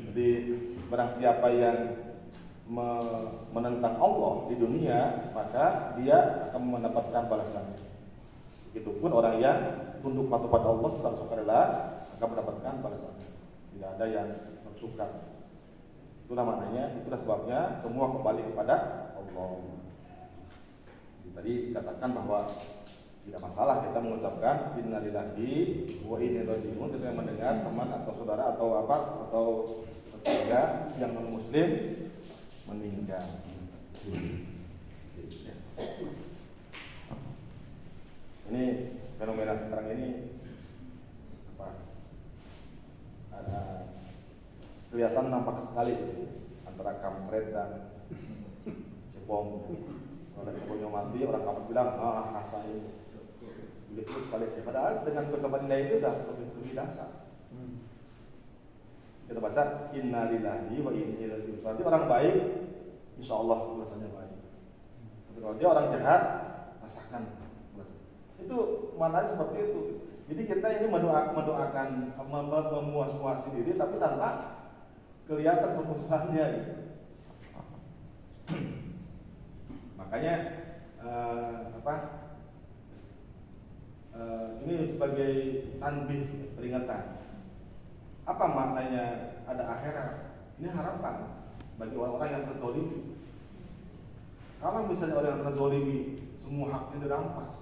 jadi 0.07 0.29
barang 0.87 1.11
siapa 1.19 1.47
yang 1.51 1.79
me 2.67 2.87
menentang 3.55 3.95
Allah 3.95 4.51
di 4.51 4.55
dunia 4.59 5.31
maka 5.31 5.95
dia 5.95 6.49
akan 6.51 6.61
mendapatkan 6.67 7.23
balasannya. 7.31 7.79
Begitupun 8.71 9.11
orang 9.15 9.39
yang 9.39 9.59
tunduk 10.03 10.27
patuh 10.27 10.51
pada 10.51 10.67
Allah 10.67 10.89
secara 10.99 11.15
sukarela 11.15 11.61
akan 12.19 12.27
mendapatkan 12.27 12.73
balasannya. 12.83 13.29
Tidak 13.71 13.89
ada 13.95 14.05
yang 14.09 14.27
tersuka 14.67 15.05
itulah 16.27 16.43
maknanya 16.43 16.91
itulah 16.99 17.19
sebabnya 17.23 17.59
semua 17.79 18.11
kembali 18.11 18.41
kepada 18.51 18.75
Allah. 19.15 19.47
Tadi 21.37 21.71
dikatakan 21.71 22.09
bahwa 22.17 22.51
tidak 23.27 23.43
masalah 23.43 23.83
kita 23.83 23.99
mengucapkan 23.99 24.71
innalillahi 24.79 25.51
wa 26.07 26.15
inna 26.15 26.47
rajiun 26.47 26.87
ketika 26.95 27.11
mendengar 27.11 27.59
teman 27.59 27.91
atau 27.91 28.15
saudara 28.15 28.55
atau 28.55 28.87
apa 28.87 28.97
atau 29.27 29.45
tetangga 30.15 30.87
yang 30.95 31.11
non 31.11 31.35
muslim 31.35 31.67
meninggal. 32.71 33.27
Ini 38.47 38.63
fenomena 39.19 39.59
sekarang 39.59 39.91
ini 39.91 40.09
apa? 41.51 41.67
Ada 43.35 43.91
kelihatan 44.87 45.27
nampak 45.27 45.67
sekali 45.67 46.31
antara 46.63 46.95
kampret 47.03 47.51
dan 47.51 47.91
cebong. 49.11 49.67
Kalau 50.31 50.47
ada 50.47 50.87
mati, 50.87 51.19
orang 51.27 51.43
kampret 51.43 51.67
bilang 51.67 51.91
ah 51.99 52.31
kasai 52.39 52.96
begitu 53.91 54.19
sekali 54.27 54.45
padahal 54.61 55.03
dengan 55.07 55.31
ucapan 55.31 55.63
indah 55.67 55.79
itu 55.79 55.95
sudah 56.03 56.13
lebih, 56.35 56.75
dasar 56.75 57.27
kita 59.27 59.43
baca 59.43 59.91
innalillahi 59.91 60.75
wa 60.79 60.91
inna 60.95 61.19
ilaihi 61.19 61.31
raji'un. 61.35 61.59
Berarti 61.59 61.81
orang 61.83 62.03
baik 62.07 62.35
insya 63.19 63.35
Allah 63.35 63.59
rasanya 63.75 64.07
baik. 64.15 64.39
Tapi 65.27 65.37
kalau 65.43 65.55
dia 65.59 65.67
orang 65.67 65.87
jahat 65.91 66.21
rasakan 66.79 67.23
itu 68.37 68.57
mana 68.95 69.27
seperti 69.35 69.57
itu. 69.67 69.81
Jadi 70.27 70.41
kita 70.47 70.67
ini 70.79 70.87
mendoa, 70.91 71.35
mendoakan 71.35 72.15
memuas-muasi 72.15 73.51
diri 73.59 73.75
tapi 73.75 73.99
tanpa 73.99 74.59
kelihatan 75.27 75.75
kemusuhannya 75.75 76.45
gitu. 76.55 76.73
makanya 79.99 80.33
eh, 81.03 81.59
apa 81.83 81.93
eh, 84.17 84.47
ini 84.65 84.75
sebagai 84.89 85.33
tanbih 85.77 86.53
peringatan. 86.57 87.21
Apa 88.27 88.43
maknanya 88.49 89.05
ada 89.47 89.63
akhirat? 89.77 90.11
Ini 90.57 90.73
harapan 90.73 91.37
bagi 91.77 91.95
orang-orang 91.95 92.29
yang 92.33 92.43
terzolimi. 92.49 92.99
Kalau 94.57 94.89
misalnya 94.89 95.15
orang 95.21 95.31
yang 95.37 95.45
terzolimi 95.53 95.97
semua 96.41 96.67
haknya 96.73 97.05
dirampas, 97.05 97.53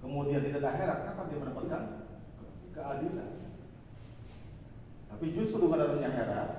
kemudian 0.00 0.40
tidak 0.40 0.64
ada 0.64 0.70
akhirat, 0.72 0.98
kapan 1.06 1.28
dia 1.28 1.38
mendapatkan 1.44 1.82
keadilan? 2.72 3.30
Tapi 5.12 5.26
justru 5.36 5.68
dengan 5.68 5.84
adanya 5.84 6.08
akhirat, 6.08 6.50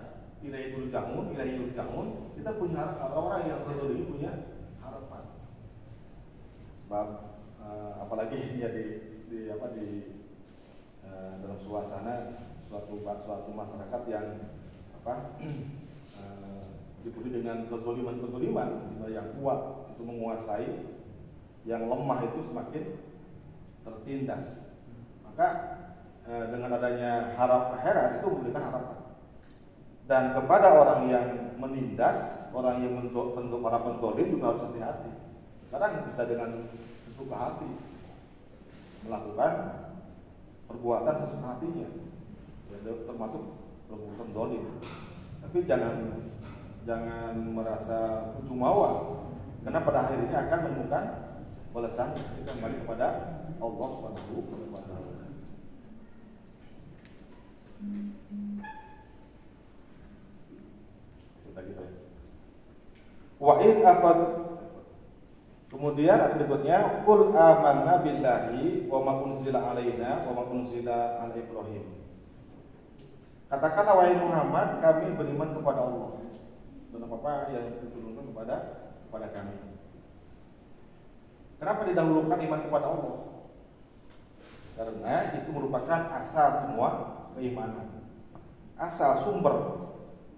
ilahi 0.46 0.68
turja'un, 0.78 1.26
ilahi 1.34 1.54
turja'un, 1.58 2.08
kita 2.38 2.52
punya 2.62 2.82
orang-orang 3.02 3.42
yang 3.50 3.60
terzolimi 3.66 4.04
punya 4.06 4.32
harapan. 4.78 5.24
Sebab 6.86 7.08
eh, 7.66 7.92
apalagi 7.98 8.38
dia 8.62 8.70
di, 9.34 9.50
apa 9.50 9.74
di 9.74 9.88
eh, 11.02 11.34
dalam 11.42 11.58
suasana 11.58 12.38
suatu 12.70 13.02
suatu 13.02 13.50
masyarakat 13.50 14.02
yang 14.06 14.28
apa 15.02 15.14
dipenuhi 17.04 17.44
dengan 17.44 17.68
kezoliman-kezoliman 17.68 18.96
yang 19.12 19.36
kuat 19.36 19.92
itu 19.92 20.02
menguasai 20.08 20.70
yang 21.68 21.92
lemah 21.92 22.32
itu 22.32 22.40
semakin 22.48 22.84
tertindas. 23.84 24.72
Maka 25.28 25.48
eh, 26.24 26.46
dengan 26.48 26.80
adanya 26.80 27.36
harap 27.36 27.76
akhirat 27.76 28.24
itu 28.24 28.28
memberikan 28.32 28.64
harapan. 28.72 28.98
Dan 30.08 30.24
kepada 30.36 30.68
orang 30.72 31.02
yang 31.12 31.28
menindas 31.60 32.52
orang 32.56 32.84
yang 32.84 33.00
bentuk 33.00 33.60
para 33.60 33.80
pentolim 33.84 34.28
juga 34.40 34.56
harus 34.56 34.64
hati-hati. 34.72 35.12
Kadang 35.72 36.08
bisa 36.08 36.24
dengan 36.24 36.50
sesuka 37.08 37.36
hati 37.36 37.93
melakukan 39.04 39.51
perbuatan 40.68 41.16
sesuka 41.20 41.47
hatinya. 41.56 41.89
Ya, 42.72 42.93
termasuk 43.08 43.43
perbuatan 43.88 44.30
dolim. 44.34 44.64
Tapi 45.43 45.58
jangan 45.68 46.24
jangan 46.84 47.34
merasa 47.56 48.32
jumawa 48.43 49.24
karena 49.64 49.80
pada 49.80 49.99
akhirnya 50.04 50.38
akan 50.43 50.60
menemukan 50.68 51.04
balasan 51.72 52.12
kembali 52.43 52.84
kepada 52.84 53.08
Allah 53.64 53.88
Subhanahu 53.95 54.36
wa 54.72 54.82
taala. 54.84 55.12
Wa 63.43 63.54
in 63.60 63.84
Kemudian 65.74 66.22
ayat 66.22 66.38
berikutnya 66.38 67.02
Qul 67.02 67.34
amanna 67.34 68.06
billahi 68.06 68.86
wa 68.86 69.00
ma 69.02 69.14
unzila 69.26 69.74
alaina 69.74 70.22
wa 70.22 70.32
ma 70.38 70.44
unzila 70.54 71.18
ala 71.26 71.34
Ibrahim. 71.34 71.86
Katakanlah 73.50 73.94
wahai 73.98 74.18
Muhammad, 74.22 74.78
kami 74.86 75.18
beriman 75.18 75.50
kepada 75.58 75.82
Allah 75.82 76.10
dan 76.94 77.02
apa-apa 77.10 77.50
yang 77.50 77.66
diturunkan 77.82 78.26
kepada 78.30 78.56
kepada 79.10 79.28
kami. 79.34 79.58
Kenapa 81.58 81.82
didahulukan 81.90 82.38
iman 82.38 82.62
kepada 82.70 82.86
Allah? 82.94 83.16
Karena 84.74 85.14
itu 85.38 85.50
merupakan 85.54 86.02
asal 86.22 86.50
semua 86.66 86.90
keimanan. 87.34 88.10
Asal 88.78 89.22
sumber 89.26 89.86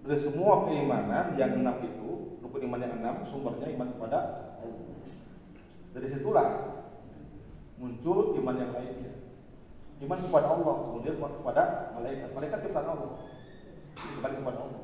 dari 0.04 0.20
semua 0.20 0.64
keimanan 0.68 1.34
yang 1.40 1.60
enam 1.60 1.76
itu, 1.82 2.40
rukun 2.40 2.62
iman 2.68 2.84
yang 2.84 2.94
enam, 3.00 3.24
sumbernya 3.26 3.68
iman 3.74 3.88
kepada. 3.96 4.20
Dari 5.96 6.12
situlah 6.12 6.48
muncul 7.80 8.36
iman 8.36 8.56
yang 8.60 8.76
lainnya. 8.76 9.16
Iman 9.96 10.20
kepada 10.20 10.52
Allah, 10.52 10.74
kemudian 10.92 11.16
iman 11.16 11.32
kepada 11.40 11.62
malaikat. 11.96 12.28
Malaikat 12.36 12.58
ciptaan 12.68 12.84
Allah. 12.84 13.10
Iman 14.20 14.32
kepada 14.36 14.58
Allah. 14.60 14.82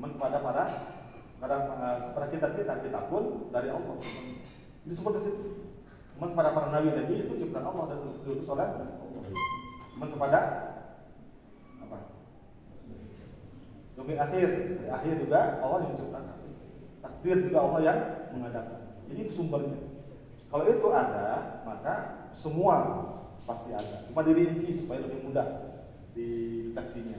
Iman 0.00 0.10
kepada 0.16 0.36
para 0.40 0.64
para 1.40 1.56
kepada 2.08 2.26
kita 2.32 2.46
kita 2.56 2.74
kita 2.88 3.00
pun 3.12 3.52
dari 3.52 3.68
Allah. 3.68 4.00
Ini 4.88 4.94
seperti 4.96 5.28
itu. 5.28 5.44
Iman 6.16 6.32
kepada 6.32 6.56
para 6.56 6.72
nabi 6.72 6.88
nabi 6.96 7.14
itu 7.20 7.36
ciptaan 7.36 7.68
Allah 7.68 7.84
dan 7.92 7.98
diutus 8.24 8.48
oleh 8.48 8.64
Allah. 8.64 8.88
Iman 10.00 10.08
kepada 10.08 10.38
apa? 11.84 11.98
Demi 13.92 14.16
akhir, 14.16 14.48
akhir 14.88 15.12
juga 15.20 15.40
Allah 15.60 15.78
yang 15.84 15.92
menciptakan. 15.92 16.36
Takdir 17.04 17.36
juga 17.44 17.58
Allah 17.60 17.80
yang 17.84 17.98
mengadakan. 18.32 18.80
Jadi 19.04 19.20
itu 19.28 19.32
sumbernya. 19.36 19.89
Kalau 20.50 20.64
itu 20.66 20.88
ada, 20.90 21.26
maka 21.62 21.94
semua 22.34 22.76
pasti 23.46 23.70
ada. 23.70 24.02
Cuma 24.10 24.26
dirinci 24.26 24.82
supaya 24.82 25.06
lebih 25.06 25.30
mudah 25.30 25.46
deteksinya. 26.12 27.18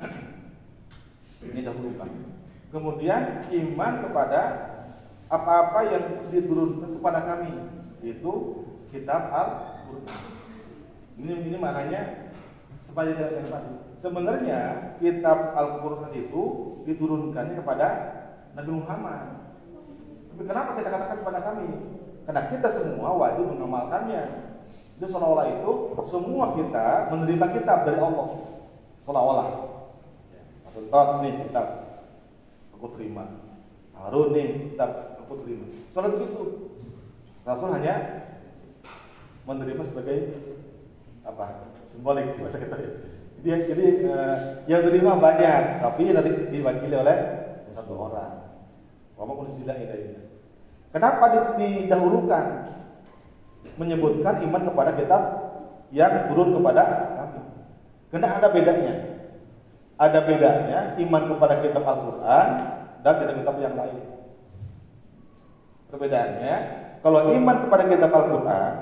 Ini 1.48 1.60
dahulukan. 1.64 2.08
Kemudian 2.70 3.48
iman 3.48 3.92
kepada 4.04 4.40
apa-apa 5.32 5.80
yang 5.88 6.04
diturunkan 6.28 7.00
kepada 7.00 7.20
kami, 7.24 7.54
yaitu 8.04 8.32
kitab 8.92 9.32
Al-Qur'an. 9.32 10.20
Ini 11.20 11.32
ini 11.50 11.56
maknanya 11.58 12.30
supaya 12.84 13.12
yang 13.16 13.48
tadi. 13.48 13.74
Sebenarnya 13.98 14.60
kitab 15.00 15.56
Al-Qur'an 15.56 16.12
itu 16.14 16.42
diturunkannya 16.84 17.54
kepada 17.58 17.88
Nabi 18.54 18.70
Muhammad. 18.70 19.22
Tapi 20.34 20.42
kenapa 20.46 20.70
kita 20.78 20.88
katakan 20.90 21.18
kepada 21.22 21.40
kami? 21.42 21.68
Karena 22.30 22.46
kita 22.46 22.70
semua 22.70 23.10
wajib 23.18 23.42
mengamalkannya. 23.42 24.54
Itu 25.02 25.10
seolah-olah 25.10 25.50
itu 25.50 25.70
semua 26.06 26.54
kita 26.54 27.10
menerima 27.10 27.46
kitab 27.58 27.82
dari 27.82 27.98
Allah. 27.98 28.26
Seolah-olah. 29.02 29.48
Contoh 30.70 31.26
nih 31.26 31.42
kitab 31.42 31.66
aku 32.70 32.86
terima. 32.94 33.34
Harun 33.98 34.30
nih 34.30 34.70
kitab 34.70 35.18
aku 35.18 35.42
terima. 35.42 35.66
Soalnya 35.90 36.22
begitu. 36.22 36.70
Rasul 37.42 37.74
hanya 37.74 37.94
menerima 39.42 39.82
sebagai 39.82 40.18
apa? 41.26 41.74
Simbolik 41.90 42.38
bahasa 42.38 42.62
kita. 42.62 42.78
Jadi, 43.42 43.74
jadi 43.74 43.86
uh, 44.06 44.36
yang 44.70 44.86
terima 44.86 45.18
banyak, 45.18 45.82
tapi 45.82 46.14
nanti 46.14 46.30
diwakili 46.54 46.94
oleh 46.94 47.18
satu 47.74 47.98
orang. 47.98 48.54
Wama 49.18 49.34
kunsila 49.34 49.74
ilaihnya. 49.74 50.29
Kenapa 50.90 51.54
didahulukan 51.54 52.66
menyebutkan 53.78 54.42
iman 54.42 54.62
kepada 54.66 54.90
kitab 54.98 55.22
yang 55.94 56.26
turun 56.26 56.50
kepada 56.58 56.82
kami? 57.14 57.40
Karena 58.10 58.28
ada 58.42 58.48
bedanya. 58.50 58.94
Ada 60.00 60.18
bedanya 60.26 60.78
iman 60.98 61.22
kepada 61.30 61.54
kitab 61.62 61.84
Al-Qur'an 61.86 62.48
dan 63.06 63.14
kitab-kitab 63.22 63.56
yang 63.62 63.74
lain. 63.78 64.02
Perbedaannya, 65.94 66.54
kalau 67.06 67.30
iman 67.38 67.56
kepada 67.68 67.84
kitab 67.86 68.10
Al-Qur'an, 68.10 68.72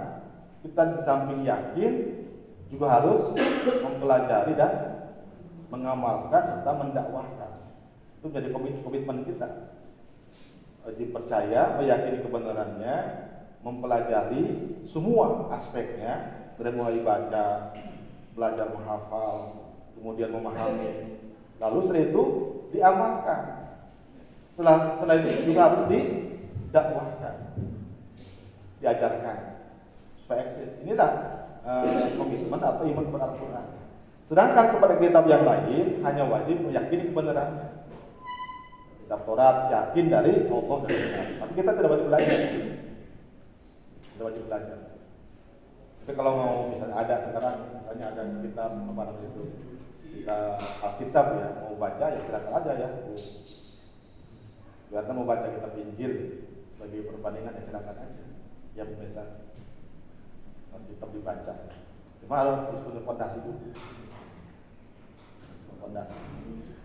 kita 0.64 0.82
di 0.96 1.00
samping 1.04 1.40
yakin 1.44 1.92
juga 2.72 2.86
harus 2.88 3.36
mempelajari 3.84 4.56
dan 4.56 4.72
mengamalkan 5.68 6.40
serta 6.40 6.72
mendakwahkan. 6.72 7.52
Itu 8.16 8.32
menjadi 8.32 8.48
komitmen 8.80 9.28
kita 9.28 9.76
wajib 10.88 11.12
percaya, 11.12 11.76
meyakini 11.76 12.24
kebenarannya, 12.24 12.96
mempelajari 13.60 14.42
semua 14.88 15.52
aspeknya, 15.52 16.32
dari 16.56 16.72
mulai 16.72 17.04
baca, 17.04 17.76
belajar 18.32 18.66
menghafal, 18.72 19.68
kemudian 20.00 20.32
memahami, 20.32 21.20
lalu 21.60 21.78
setelah 21.84 22.04
itu 22.08 22.22
diamalkan. 22.72 23.42
Setelah, 24.56 24.96
setelah 24.96 25.16
itu 25.22 25.30
juga 25.44 25.60
harus 25.70 25.82
didakwahkan, 25.92 27.34
diajarkan 28.80 29.36
supaya 30.24 30.40
eksis. 30.48 30.82
Inilah 30.82 31.10
uh, 31.62 32.16
komitmen 32.16 32.58
atau 32.58 32.82
iman 32.82 33.04
kepada 33.06 33.24
Al-Quran. 33.28 33.66
Sedangkan 34.28 34.66
kepada 34.76 34.94
kitab 34.98 35.24
yang 35.30 35.44
lain 35.46 36.02
hanya 36.04 36.24
wajib 36.26 36.58
meyakini 36.64 37.12
kebenarannya 37.12 37.67
kitab 39.08 39.24
Taurat 39.24 39.72
yakin 39.72 40.12
dari 40.12 40.44
Allah 40.52 40.78
dan. 40.84 41.00
Tapi 41.40 41.52
kita 41.56 41.70
tidak 41.80 41.90
wajib 41.96 42.06
belajar. 42.12 42.40
Tidak 44.04 44.20
wajib 44.20 44.44
belajar. 44.44 44.78
Tapi 46.04 46.12
kalau 46.12 46.32
mau 46.36 46.68
misalnya 46.68 46.96
ada 47.00 47.16
sekarang 47.24 47.72
misalnya 47.72 48.12
ada 48.12 48.22
kitab 48.44 48.68
apa 48.68 49.02
namanya 49.08 49.28
itu 49.32 49.42
kita 50.12 50.60
Alkitab 50.84 51.26
ya 51.40 51.48
mau 51.56 51.72
baca 51.80 52.04
ya 52.04 52.20
silakan 52.20 52.52
aja 52.52 52.72
ya. 52.76 52.88
Biarkan 54.92 55.14
mau 55.16 55.24
baca 55.24 55.56
kitab 55.56 55.72
Injil 55.80 56.12
sebagai 56.76 57.08
perbandingan 57.08 57.56
ya 57.56 57.64
silakan 57.64 57.96
aja. 57.96 58.24
Ya 58.76 58.84
biasa 58.84 59.24
Alkitab 60.76 61.08
dibaca. 61.16 61.54
Cuma 62.20 62.34
harus 62.44 62.76
punya 62.84 63.00
fondasi 63.08 63.40
dulu. 63.40 63.72
Fondasi. 65.80 66.20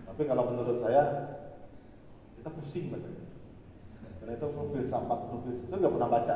Tapi 0.07 0.21
kalau 0.23 0.55
menurut 0.55 0.79
saya 0.79 1.03
kita 2.43 2.59
pusing 2.59 2.91
baca. 2.91 3.07
Karena 4.19 4.31
itu 4.35 4.47
sampah 4.91 5.19
mobil 5.31 5.55
itu 5.55 5.71
nggak 5.71 5.93
pernah 5.95 6.09
baca. 6.11 6.35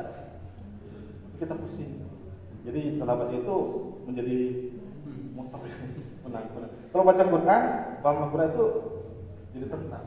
Kita 1.36 1.52
pusing. 1.52 2.00
Jadi 2.64 2.96
setelah 2.96 3.20
baca 3.20 3.34
itu 3.36 3.56
menjadi 4.08 4.38
mutlak 5.36 5.68
menang, 6.24 6.48
menang. 6.56 6.72
Kalau 6.88 7.04
baca 7.04 7.24
Quran, 7.28 7.62
paham 8.00 8.32
Quran 8.32 8.48
itu 8.56 8.66
jadi 9.52 9.66
tenang. 9.68 10.06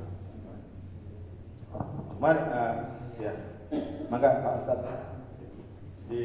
Kemarin, 2.17 2.45
uh, 2.49 2.75
ya, 3.21 3.33
maka 4.09 4.41
Pak 4.41 4.53
Ustaz. 4.65 4.79
Di 6.09 6.21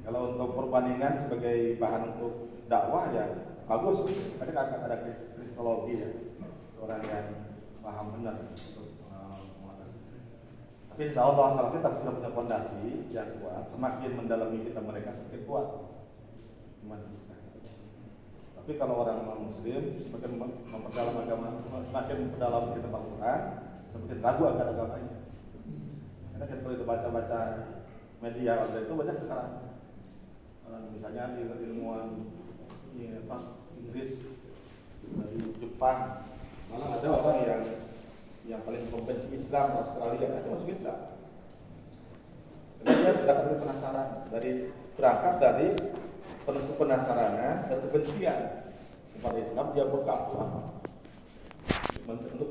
kalau 0.00 0.32
untuk 0.32 0.48
perbandingan 0.56 1.12
sebagai 1.28 1.76
bahan 1.76 2.16
untuk 2.16 2.32
dakwah 2.72 3.12
ya 3.12 3.51
bagus. 3.66 3.98
Tadi 4.38 4.50
akan 4.52 4.80
ada 4.86 4.96
kris- 5.06 5.30
kristologi 5.34 6.02
ya, 6.02 6.08
orang 6.78 7.02
yang 7.06 7.26
paham 7.82 8.06
benar 8.18 8.36
mengatakan. 9.58 9.98
Tapi 10.92 11.00
insya 11.08 11.22
Allah 11.24 11.46
kalau 11.56 11.70
kita 11.72 11.88
sudah 11.98 12.12
punya 12.14 12.30
fondasi 12.30 12.84
yang 13.10 13.30
kuat, 13.40 13.64
semakin 13.70 14.10
mendalami 14.18 14.58
kita 14.66 14.80
mereka 14.82 15.10
semakin 15.14 15.42
kuat. 15.46 15.66
Tapi 18.62 18.78
kalau 18.78 19.02
orang 19.02 19.26
non 19.26 19.50
muslim 19.50 19.82
semakin 20.06 20.30
mem- 20.38 20.62
memperdalam 20.70 21.18
agama, 21.18 21.58
semakin 21.58 22.16
memperdalam 22.30 22.64
kita 22.78 22.88
Al-Quran, 22.94 23.40
semakin 23.90 24.18
ragu 24.22 24.42
akan 24.46 24.66
agamanya. 24.70 25.16
Karena 26.30 26.44
kita 26.46 26.60
kalau 26.62 26.74
itu 26.78 26.84
baca-baca 26.86 27.40
media 28.22 28.52
waktu 28.62 28.86
itu 28.86 28.92
banyak 28.94 29.18
sekarang 29.18 29.72
misalnya 30.94 31.36
il- 31.36 31.60
ilmuwan 31.68 32.32
ini 32.96 33.16
apa 33.24 33.56
Inggris 33.80 34.12
dari 35.02 35.38
Jepang. 35.60 36.28
Malah 36.72 36.88
ada 37.00 37.08
orang 37.12 37.38
yang 37.44 37.62
yang 38.48 38.60
paling 38.64 38.84
membenci 38.88 39.28
Islam 39.36 39.76
Australia. 39.76 40.40
Itu 40.40 40.48
masuk 40.52 40.68
Islam. 40.72 40.98
Tidak 42.82 43.36
perlu 43.44 43.56
penasaran. 43.62 44.08
Dari 44.32 44.50
berangkat 44.98 45.34
dari 45.38 45.68
penuh 46.42 46.64
penasaranan 46.76 47.56
dan 47.68 47.78
kebencian. 47.88 48.38
Kepada 49.18 49.38
Islam 49.38 49.66
dia 49.76 49.84
Men- 52.02 52.26
untuk 52.34 52.50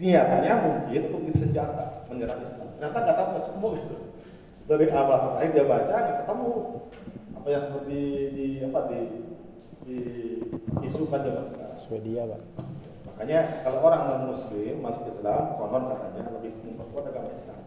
niatnya 0.00 0.52
mungkin 0.64 1.00
untuk 1.12 1.22
bersenjata 1.28 2.08
menyerang 2.08 2.40
Islam. 2.42 2.72
Ternyata 2.80 2.98
nggak 3.04 3.16
tahu 3.16 3.28
ketemu. 3.38 3.68
Gitu 3.76 3.96
dari 4.64 4.88
awal 4.96 5.18
sampai 5.20 5.52
dia 5.52 5.64
baca 5.68 5.92
nggak 5.92 6.18
ketemu. 6.24 6.52
Apa 7.36 7.48
yang 7.52 7.62
seperti 7.68 8.00
di 8.32 8.46
apa 8.64 8.80
di 8.88 9.00
di 9.84 10.00
isukan 10.80 11.20
zaman 11.20 11.44
sekarang 11.48 11.76
Swedia 11.76 12.24
pak 12.24 12.40
Makanya 13.14 13.62
kalau 13.62 13.78
orang 13.86 14.02
non 14.10 14.22
muslim 14.34 14.82
masuk 14.82 15.06
Islam, 15.06 15.54
konon 15.54 15.86
katanya 15.86 16.34
lebih 16.34 16.50
memperkuat 16.66 17.14
agama 17.14 17.30
Islam. 17.30 17.62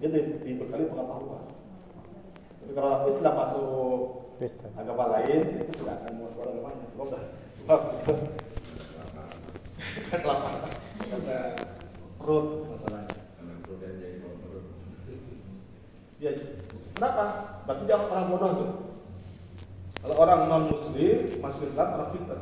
Di- 0.00 0.40
dibekali 0.40 0.88
pengetahuan. 0.88 1.52
Tapi 2.64 2.72
kalau 2.72 2.88
orang 2.88 3.04
Islam 3.12 3.34
masuk 3.36 4.24
Kristen 4.40 4.72
agama 4.72 5.12
lain, 5.20 5.60
itu 5.60 5.84
tidak 5.84 6.00
akan 6.00 6.12
memperkuat 6.16 6.48
agamanya. 6.48 6.86
Dah. 6.96 7.22
Kelaparan. 10.16 10.62
Kata 11.12 11.38
perut 12.16 12.46
masalahnya. 12.72 13.16
Ya, 16.20 16.30
kenapa? 16.96 17.24
Berarti 17.68 17.82
dia 17.84 17.96
orang 18.00 18.28
bodoh 18.32 18.50
tuh. 18.56 18.70
Kalau 20.00 20.14
orang 20.16 20.40
non 20.48 20.64
muslim 20.72 21.16
masuk 21.44 21.68
Islam 21.68 21.88
orang 22.00 22.10
pinter 22.16 22.38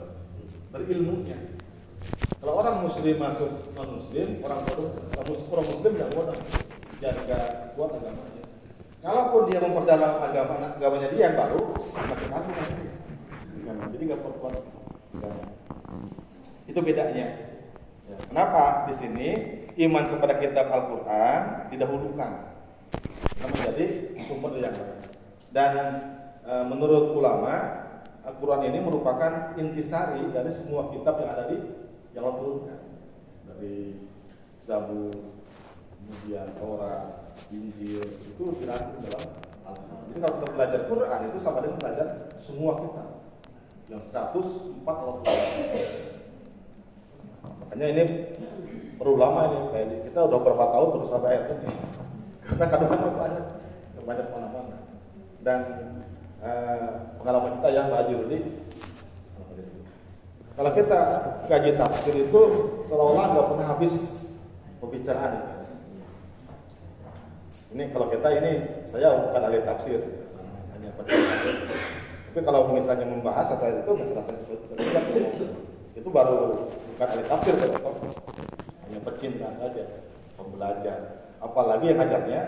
berilmunya. 0.71 1.39
Kalau 2.39 2.55
orang 2.63 2.87
muslim 2.87 3.17
masuk 3.19 3.51
non 3.75 3.99
muslim 3.99 4.29
orang 4.47 4.61
bodoh, 4.63 4.89
orang 5.19 5.67
muslim, 5.67 5.93
yang 5.99 6.11
bodoh, 6.15 6.39
jaga 7.03 7.75
kuat 7.75 7.91
agamanya. 7.99 8.45
Kalaupun 8.99 9.43
dia 9.51 9.59
memperdalam 9.63 10.23
agama 10.23 10.55
agamanya 10.75 11.09
dia 11.11 11.23
yang 11.31 11.37
baru, 11.39 11.61
makin 11.95 12.29
ragu 12.31 12.51
pasti. 12.55 12.85
Jadi 13.69 14.03
nggak 14.07 14.23
perkuat 14.23 14.55
agama. 15.19 15.45
Itu 16.71 16.79
bedanya. 16.79 17.27
Ya, 18.09 18.17
Kenapa 18.29 18.87
di 18.87 18.95
sini 18.97 19.29
iman 19.89 20.05
kepada 20.07 20.39
kitab 20.39 20.71
Al-Quran 20.71 21.41
didahulukan? 21.75 22.33
Menjadi 23.39 23.87
sumber 24.27 24.59
yang 24.59 24.75
lain. 24.75 25.01
Dan 25.55 25.83
menurut 26.49 27.13
ulama, 27.13 27.85
Al-Quran 28.25 28.73
ini 28.73 28.79
merupakan 28.81 29.57
intisari 29.57 30.33
dari 30.33 30.53
semua 30.53 30.89
kitab 30.93 31.21
yang 31.21 31.31
ada 31.37 31.45
di 31.49 31.57
yang 32.17 32.25
Allah 32.25 32.37
turunkan. 32.41 32.81
Dari 33.49 33.77
Zabur, 34.65 35.13
kemudian 35.97 36.49
Torah, 36.61 37.33
Injil, 37.49 38.05
itu 38.05 38.45
dirangkum 38.61 39.01
dalam 39.05 39.23
Al-Quran. 39.65 40.01
Jadi 40.09 40.19
kalau 40.21 40.35
kita 40.41 40.49
belajar 40.57 40.81
Quran 40.89 41.21
itu 41.29 41.39
sama 41.41 41.59
dengan 41.65 41.79
belajar 41.81 42.07
semua 42.41 42.73
kitab 42.81 43.09
yang 43.89 44.03
status 44.05 44.49
empat 44.81 44.97
Al-Quran. 45.05 45.49
Makanya 47.65 47.87
ini 47.93 48.03
perlu 48.97 49.17
lama 49.21 49.41
ini 49.53 49.59
kayak 49.73 49.89
kita 50.11 50.21
udah 50.25 50.39
berapa 50.41 50.65
tahun 50.73 50.89
terus 50.97 51.09
sampai 51.13 51.29
ayat 51.33 51.45
ini. 51.53 51.69
Karena 52.49 52.65
kandungannya 52.65 53.11
banyak, 53.13 53.45
banyak 54.05 54.27
mana-mana. 54.33 54.77
Dan 55.45 55.61
eh, 56.43 56.89
pengalaman 57.19 57.59
kita 57.59 57.69
yang 57.75 57.91
Pak 57.91 57.99
Haji 58.07 58.15
kalau 60.59 60.75
kita 60.75 61.01
kaji 61.47 61.71
tafsir 61.79 62.15
itu 62.19 62.41
seolah-olah 62.91 63.27
nggak 63.31 63.47
pernah 63.47 63.67
habis 63.79 63.95
pembicaraan. 64.83 65.63
Ini 67.71 67.95
kalau 67.95 68.11
kita 68.11 68.27
ini 68.43 68.53
saya 68.91 69.23
bukan 69.23 69.39
ahli 69.39 69.63
tafsir, 69.63 70.03
hanya. 70.75 70.91
Tapi 70.99 72.41
kalau 72.43 72.75
misalnya 72.75 73.07
membahas 73.07 73.55
atau 73.55 73.71
itu 73.71 73.87
nggak 73.87 74.09
selesai 74.11 74.35
selesai 74.51 75.47
itu 75.95 76.09
baru 76.11 76.67
bukan 76.67 77.07
ahli 77.07 77.25
tafsir 77.31 77.55
hanya 78.83 78.99
pecinta 79.07 79.55
saja, 79.55 80.11
pembelajar. 80.35 80.99
Apalagi 81.39 81.95
yang 81.95 82.03
ngajarnya 82.03 82.41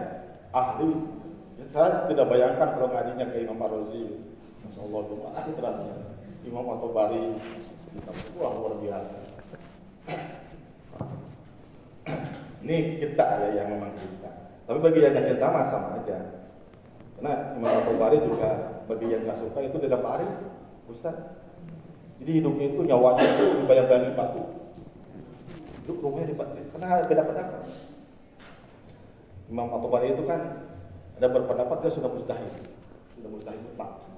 ahli. 0.51 1.20
Ya, 1.61 1.64
saya 1.68 2.08
tidak 2.08 2.26
bayangkan 2.32 2.72
kalau 2.72 2.88
ngajinya 2.88 3.26
ke 3.28 3.44
Imam 3.44 3.61
Ar-Razi, 3.61 4.16
Masya 4.64 4.80
Allah, 4.80 5.00
gimana 5.12 5.40
itu 5.44 5.61
rasanya. 5.61 5.96
Imam 6.40 6.64
At-Tabari, 6.72 7.36
wah 8.40 8.52
luar 8.56 8.74
biasa. 8.80 9.16
Ini 12.64 12.76
kita 12.96 13.24
ya 13.44 13.48
yang 13.61 13.76
memang 13.76 13.92
kita. 13.92 14.56
Tapi 14.64 14.78
bagi 14.80 15.04
yang 15.04 15.12
nggak 15.12 15.26
cinta 15.28 15.52
mah 15.52 15.68
sama 15.68 16.00
aja. 16.00 16.40
Karena 17.20 17.32
Imam 17.61 17.72
At-Tabari 17.76 18.24
juga 18.24 18.80
bagi 18.88 19.12
yang 19.12 19.28
nggak 19.28 19.36
suka 19.36 19.61
itu 19.61 19.76
tidak 19.84 20.00
pari, 20.00 20.28
Ustaz. 20.88 21.16
Jadi 22.24 22.40
hidupnya 22.40 22.72
itu 22.72 22.80
nyawanya 22.88 23.24
itu 23.36 23.44
dibayang-bayangi 23.64 24.16
batu. 24.16 24.42
Hidup 25.84 25.96
rumahnya 26.00 26.32
batu. 26.36 26.56
Karena 26.72 27.04
beda 27.04 27.22
pendapat. 27.28 27.62
Imam 29.52 29.68
At-Tabari 29.76 30.16
itu 30.16 30.24
kan 30.24 30.40
ada 31.21 31.37
berpendapat 31.37 31.85
dia 31.85 31.93
sudah 31.93 32.09
mustahil, 32.16 32.49
sudah 33.12 33.29
mustahil 33.29 33.61
mutlak. 33.61 34.09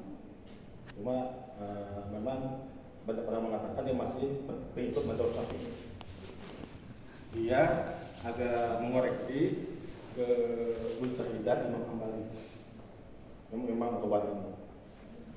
Cuma 0.95 1.17
eh, 1.59 2.01
memang 2.15 2.71
banyak 3.03 3.27
orang 3.27 3.43
mengatakan 3.51 3.83
dia 3.83 3.99
masih 3.99 4.47
pengikut 4.71 5.11
mazhab 5.11 5.35
Syafi'i. 5.35 5.75
Dia 7.35 7.91
agak 8.23 8.87
mengoreksi 8.87 9.67
ke 10.15 10.29
mustahidan 11.03 11.75
Imam 11.75 11.91
Hambali. 11.91 12.23
Yang 13.51 13.63
memang 13.75 13.99
At-Tabari 13.99 14.31
ini. 14.39 14.53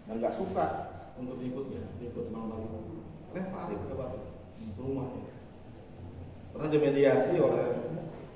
Dan 0.06 0.22
nggak 0.22 0.38
suka 0.38 0.68
untuk 1.18 1.42
ikutnya, 1.42 1.82
ikut 1.98 2.30
Imam 2.30 2.54
Hambali. 2.54 3.02
Lempar 3.34 3.74
itu 3.74 3.90
ke 3.90 4.78
rumahnya. 4.78 5.34
Pernah 6.54 6.70
dimediasi 6.70 7.42
oleh 7.42 7.68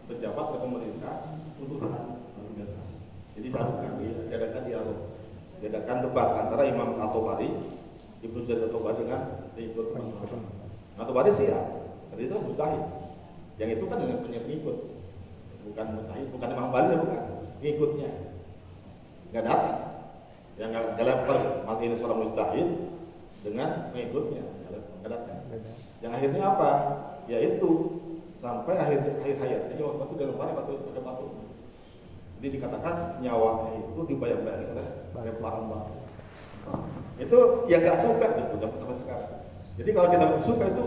pejabat 0.09 0.45
atau 0.49 0.65
pemerintah 0.65 1.37
untuk 1.61 1.77
argumentasi. 1.77 2.98
Jadi 3.39 3.55
dilakukan, 3.55 3.91
diadakan 4.27 4.63
dialog, 4.67 4.99
diadakan 5.63 5.97
debat 6.03 6.27
antara 6.43 6.67
Imam 6.67 6.99
At-Tabari, 6.99 7.47
Ibnu 8.19 8.43
Jarir 8.43 8.67
At-Tabari 8.67 8.99
dengan 8.99 9.47
pengikut 9.55 9.95
Imam 9.95 10.11
Hambali. 10.11 10.43
Nah, 10.99 11.07
At-Tabari 11.07 11.31
siap, 11.31 11.65
tadi 12.11 12.27
itu 12.27 12.35
mustahil. 12.35 12.83
Yang 13.55 13.79
itu 13.79 13.83
kan 13.87 13.97
dengan 14.03 14.19
punya 14.19 14.43
pengikut, 14.43 14.77
bukan 15.71 15.85
mustahil, 15.87 16.27
bukan 16.35 16.47
Imam 16.51 16.63
Hambali 16.67 16.99
bukan, 16.99 17.21
pengikutnya. 17.63 18.09
Nggak 19.31 19.43
datang. 19.47 19.79
Yang 20.59 20.69
nggak 20.75 20.83
nggak 20.99 21.05
lempar 21.07 21.37
mas 21.63 21.79
ini 21.79 21.95
seorang 21.95 22.19
mustahil 22.27 22.67
dengan 23.39 23.69
pengikutnya, 23.95 24.43
nggak 24.99 25.11
datang. 25.15 25.37
Yang 26.03 26.11
akhirnya 26.11 26.43
apa? 26.43 26.69
Yaitu 27.31 27.69
sampai 28.43 28.75
akhir 28.75 28.99
akhir 29.23 29.35
hayatnya 29.39 29.73
nyawa 29.79 30.03
batu 30.03 30.13
dalam 30.19 30.35
batu 30.35 30.75
batu 30.75 30.91
ada 30.91 31.01
batu. 31.07 31.25
Jadi 32.39 32.55
dikatakan 32.55 33.19
nyawanya 33.19 33.83
itu 33.83 33.99
dibayang-bayangi 34.07 34.71
oleh 34.71 34.87
lemparan 35.27 35.67
batu. 35.67 35.95
Itu 37.19 37.67
yang 37.67 37.83
nggak 37.83 37.99
suka 37.99 38.25
gitu 38.31 38.55
sampai 38.79 38.95
sekarang. 38.95 39.31
Jadi 39.75 39.89
kalau 39.91 40.07
kita 40.07 40.25
suka 40.39 40.65
itu 40.71 40.85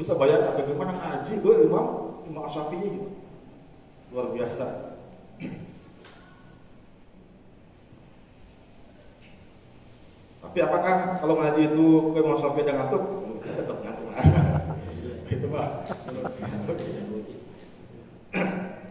bisa 0.00 0.12
bayangkan 0.16 0.56
bagaimana 0.56 0.92
ngaji 0.96 1.32
gue 1.44 1.54
imam 1.68 1.86
imam 2.24 2.44
Syafi'i 2.48 2.88
gitu. 2.88 3.08
luar 4.16 4.32
biasa. 4.32 4.96
Tapi 10.40 10.58
apakah 10.62 11.18
kalau 11.20 11.34
ngaji 11.36 11.60
itu 11.68 11.84
ke 12.14 12.20
mau 12.24 12.38
sampai 12.40 12.62
dengan 12.64 12.88
ngantuk? 12.88 13.04
Tetap 13.44 13.78
ngantuk. 13.84 14.08
itu 15.34 15.46
mah. 15.52 15.68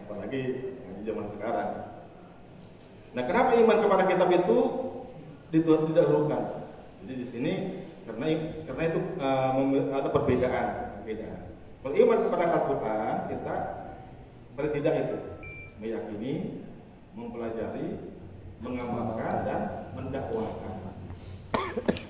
Apalagi 0.06 0.42
ngaji 0.78 1.00
zaman 1.02 1.26
sekarang. 1.34 1.93
Nah, 3.14 3.22
kenapa 3.30 3.54
iman 3.54 3.78
kepada 3.78 4.04
kitab 4.10 4.28
itu 4.34 4.58
didahulukan? 5.54 6.42
Jadi 7.06 7.14
di 7.14 7.26
sini 7.30 7.52
karena 8.04 8.26
karena 8.66 8.82
itu 8.90 9.00
uh, 9.22 9.94
ada 9.94 10.08
perbedaan, 10.10 10.66
perbedaan. 11.00 11.40
Kalau 11.84 11.94
iman 11.94 12.18
kepada 12.26 12.44
Al-Qur'an 12.58 13.16
kita 13.30 13.56
paling 14.58 14.72
itu 14.74 15.16
meyakini, 15.78 16.32
mempelajari, 17.14 17.86
mengamalkan 18.64 19.34
dan 19.46 19.60
mendakwakan. 19.94 20.74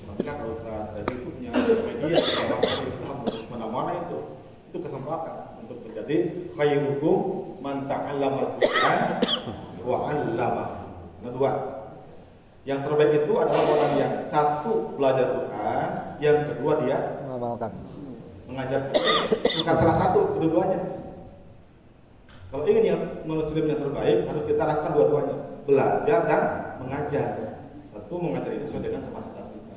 Maka 0.09 0.23
kalau 0.25 0.55
usah 0.57 0.95
dari 0.95 1.11
YouTube-nya, 1.11 1.51
media, 1.59 2.17
kesempatan 2.23 2.87
Islam, 2.87 3.17
mana-mana 3.51 3.93
itu, 4.09 4.19
itu 4.71 4.79
kesempatan 4.79 5.59
untuk 5.61 5.83
menjadi 5.85 6.17
khairukum 6.55 7.19
man 7.61 7.91
ta'allama 7.91 8.57
al-Qur'an 8.57 8.99
wa 9.85 9.97
'allama. 10.09 10.84
Nah, 11.25 11.33
dua. 11.33 11.53
Yang 12.69 12.81
terbaik 12.85 13.13
itu 13.25 13.33
adalah 13.37 13.65
orang 13.65 13.93
yang 13.97 14.13
satu 14.29 14.93
belajar 14.97 15.27
Quran, 15.37 15.89
yang 16.21 16.39
kedua 16.53 16.73
dia 16.85 16.99
Mengamalkan. 17.25 17.73
mengajar 18.45 18.81
bukan 19.57 19.75
salah 19.81 19.97
satu 20.05 20.21
kedua-duanya. 20.37 20.81
Kalau 22.53 22.65
ingin 22.69 22.85
yang 22.95 23.01
muslim 23.25 23.65
yang 23.67 23.81
terbaik 23.81 24.29
harus 24.29 24.45
kita 24.47 24.63
lakukan 24.63 24.93
dua-duanya, 24.95 25.37
belajar 25.65 26.19
dan 26.29 26.43
mengajar. 26.81 27.27
Tentu 27.93 28.15
mengajar 28.21 28.53
itu 28.53 28.65
sesuai 28.69 28.85
dengan 28.85 29.01
kapasitas 29.09 29.47
kita. 29.49 29.77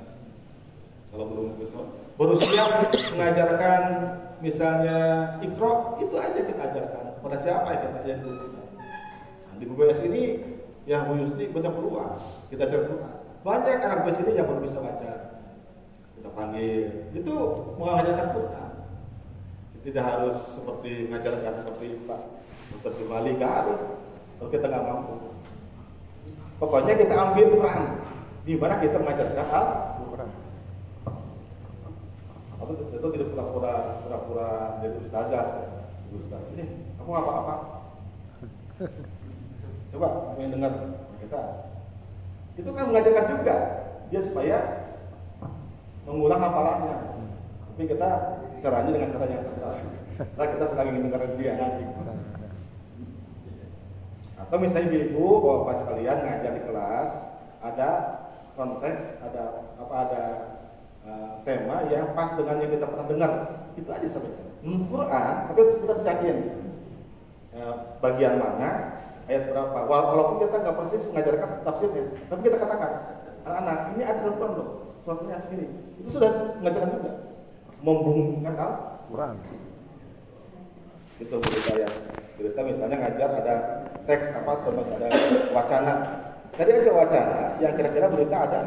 Kalau 1.12 1.26
belum 1.32 1.48
bisa, 1.60 1.80
baru 2.20 2.36
siap 2.44 2.72
mengajarkan 3.16 3.82
misalnya 4.44 5.00
ikro 5.44 5.96
itu 6.04 6.16
aja 6.20 6.40
kita 6.40 6.62
ajarkan. 6.72 7.04
Pada 7.24 7.38
siapa 7.40 7.68
yang 7.72 7.82
kita 7.84 8.00
ajarkan? 8.04 8.36
Nah, 9.48 9.56
di 9.58 9.64
BBS 9.66 10.02
ini 10.08 10.22
ya 10.88 11.04
Bu 11.04 11.20
Yusni 11.20 11.52
banyak 11.52 11.74
peluang 11.76 12.16
kita 12.48 12.64
cari 12.72 12.84
Quran. 12.88 13.16
Banyak 13.44 13.80
anak 13.84 14.00
BBS 14.08 14.24
ini 14.24 14.40
yang 14.40 14.48
baru 14.48 14.64
bisa 14.64 14.80
baca. 14.80 15.12
Kita 16.16 16.30
panggil, 16.34 17.12
itu 17.12 17.36
mengajarkan 17.76 18.28
Quran. 18.34 18.72
Tidak 19.84 20.04
harus 20.04 20.40
seperti 20.58 21.08
mengajarkan 21.08 21.54
seperti 21.64 21.86
Pak 22.08 22.22
Ustaz 22.76 22.94
Jumali, 23.00 23.36
nggak 23.36 23.52
harus. 23.52 23.82
Kalau 24.40 24.50
kita 24.52 24.66
nggak 24.68 24.88
mampu. 24.88 25.16
Pokoknya 26.58 26.94
kita 26.98 27.14
ambil 27.14 27.46
peran 27.60 27.82
di 28.48 28.54
mana 28.58 28.76
kita 28.82 28.98
mengajarkan 28.98 29.46
Al-Quran. 30.02 30.30
Apa 32.58 32.72
itu 32.74 33.08
tidak 33.14 33.30
pura-pura 33.36 33.74
pura-pura 34.02 34.50
jadi 34.82 34.98
ustazah. 35.04 35.46
Ustaz, 36.08 36.44
ini 36.56 36.64
kamu 36.96 37.12
apa-apa? 37.12 37.56
Coba 39.98 40.38
yang 40.38 40.54
dengar 40.54 40.94
kita. 41.18 41.42
Itu 42.54 42.70
kan 42.70 42.86
mengajarkan 42.94 43.26
juga 43.34 43.56
dia 44.14 44.22
supaya 44.22 44.58
mengulang 46.06 46.38
hafalannya. 46.38 47.18
Tapi 47.74 47.84
kita 47.90 48.10
caranya 48.62 48.92
dengan 48.94 49.10
cara 49.10 49.26
yang 49.26 49.42
cerdas. 49.42 49.78
Nah 50.38 50.46
kita 50.54 50.66
sedang 50.70 50.94
ingin 50.94 51.10
dengar 51.10 51.26
dia 51.34 51.58
ngaji. 51.58 51.86
Atau 54.38 54.58
misalnya 54.62 55.02
ibu 55.02 55.42
bapak 55.42 55.82
sekalian 55.82 56.18
ngajar 56.30 56.52
di 56.54 56.62
kelas 56.70 57.12
ada 57.66 57.90
konteks, 58.54 59.18
ada 59.18 59.44
apa 59.82 59.96
ada 59.98 60.24
uh, 61.10 61.32
tema 61.42 61.90
yang 61.90 62.14
pas 62.14 62.38
dengan 62.38 62.62
yang 62.62 62.70
kita 62.70 62.86
pernah 62.86 63.08
dengar. 63.10 63.32
Itu 63.74 63.90
aja 63.90 64.06
saja. 64.06 64.30
Menurut 64.62 64.94
Quran, 64.94 65.34
tapi 65.50 65.58
harus 65.58 65.78
kita 65.82 65.94
bisa 65.98 66.10
yakin 66.22 66.38
uh, 67.58 67.98
bagian 67.98 68.38
mana 68.38 68.97
ayat 69.28 69.44
berapa. 69.48 69.78
Wala- 69.86 70.08
Walaupun 70.12 70.36
kita 70.42 70.56
nggak 70.58 70.76
persis 70.76 71.04
mengajarkan 71.12 71.50
tafsirnya, 71.62 72.04
tapi 72.28 72.40
kita 72.42 72.58
katakan 72.58 72.92
anak-anak 73.44 73.78
ini 73.94 74.04
ada 74.04 74.20
Quran 74.26 74.52
loh. 74.56 74.68
Suratnya 75.04 75.40
segini. 75.40 75.68
Itu 76.00 76.10
sudah 76.12 76.32
mengajarkan 76.60 76.90
juga. 77.00 77.12
Membumbukan 77.78 78.56
al 78.58 78.72
Quran. 79.08 79.32
itu 81.18 81.34
berita 81.34 81.74
ya 81.74 81.90
berita 82.38 82.62
misalnya 82.62 82.98
ngajar 83.02 83.30
ada 83.42 83.56
teks 84.06 84.38
apa 84.38 84.54
terus 84.62 84.86
ada 84.86 85.08
wacana 85.50 85.94
tadi 86.54 86.70
ada 86.78 86.94
wacana 86.94 87.58
yang 87.58 87.74
kira-kira 87.74 88.06
berita 88.06 88.38
ada 88.38 88.60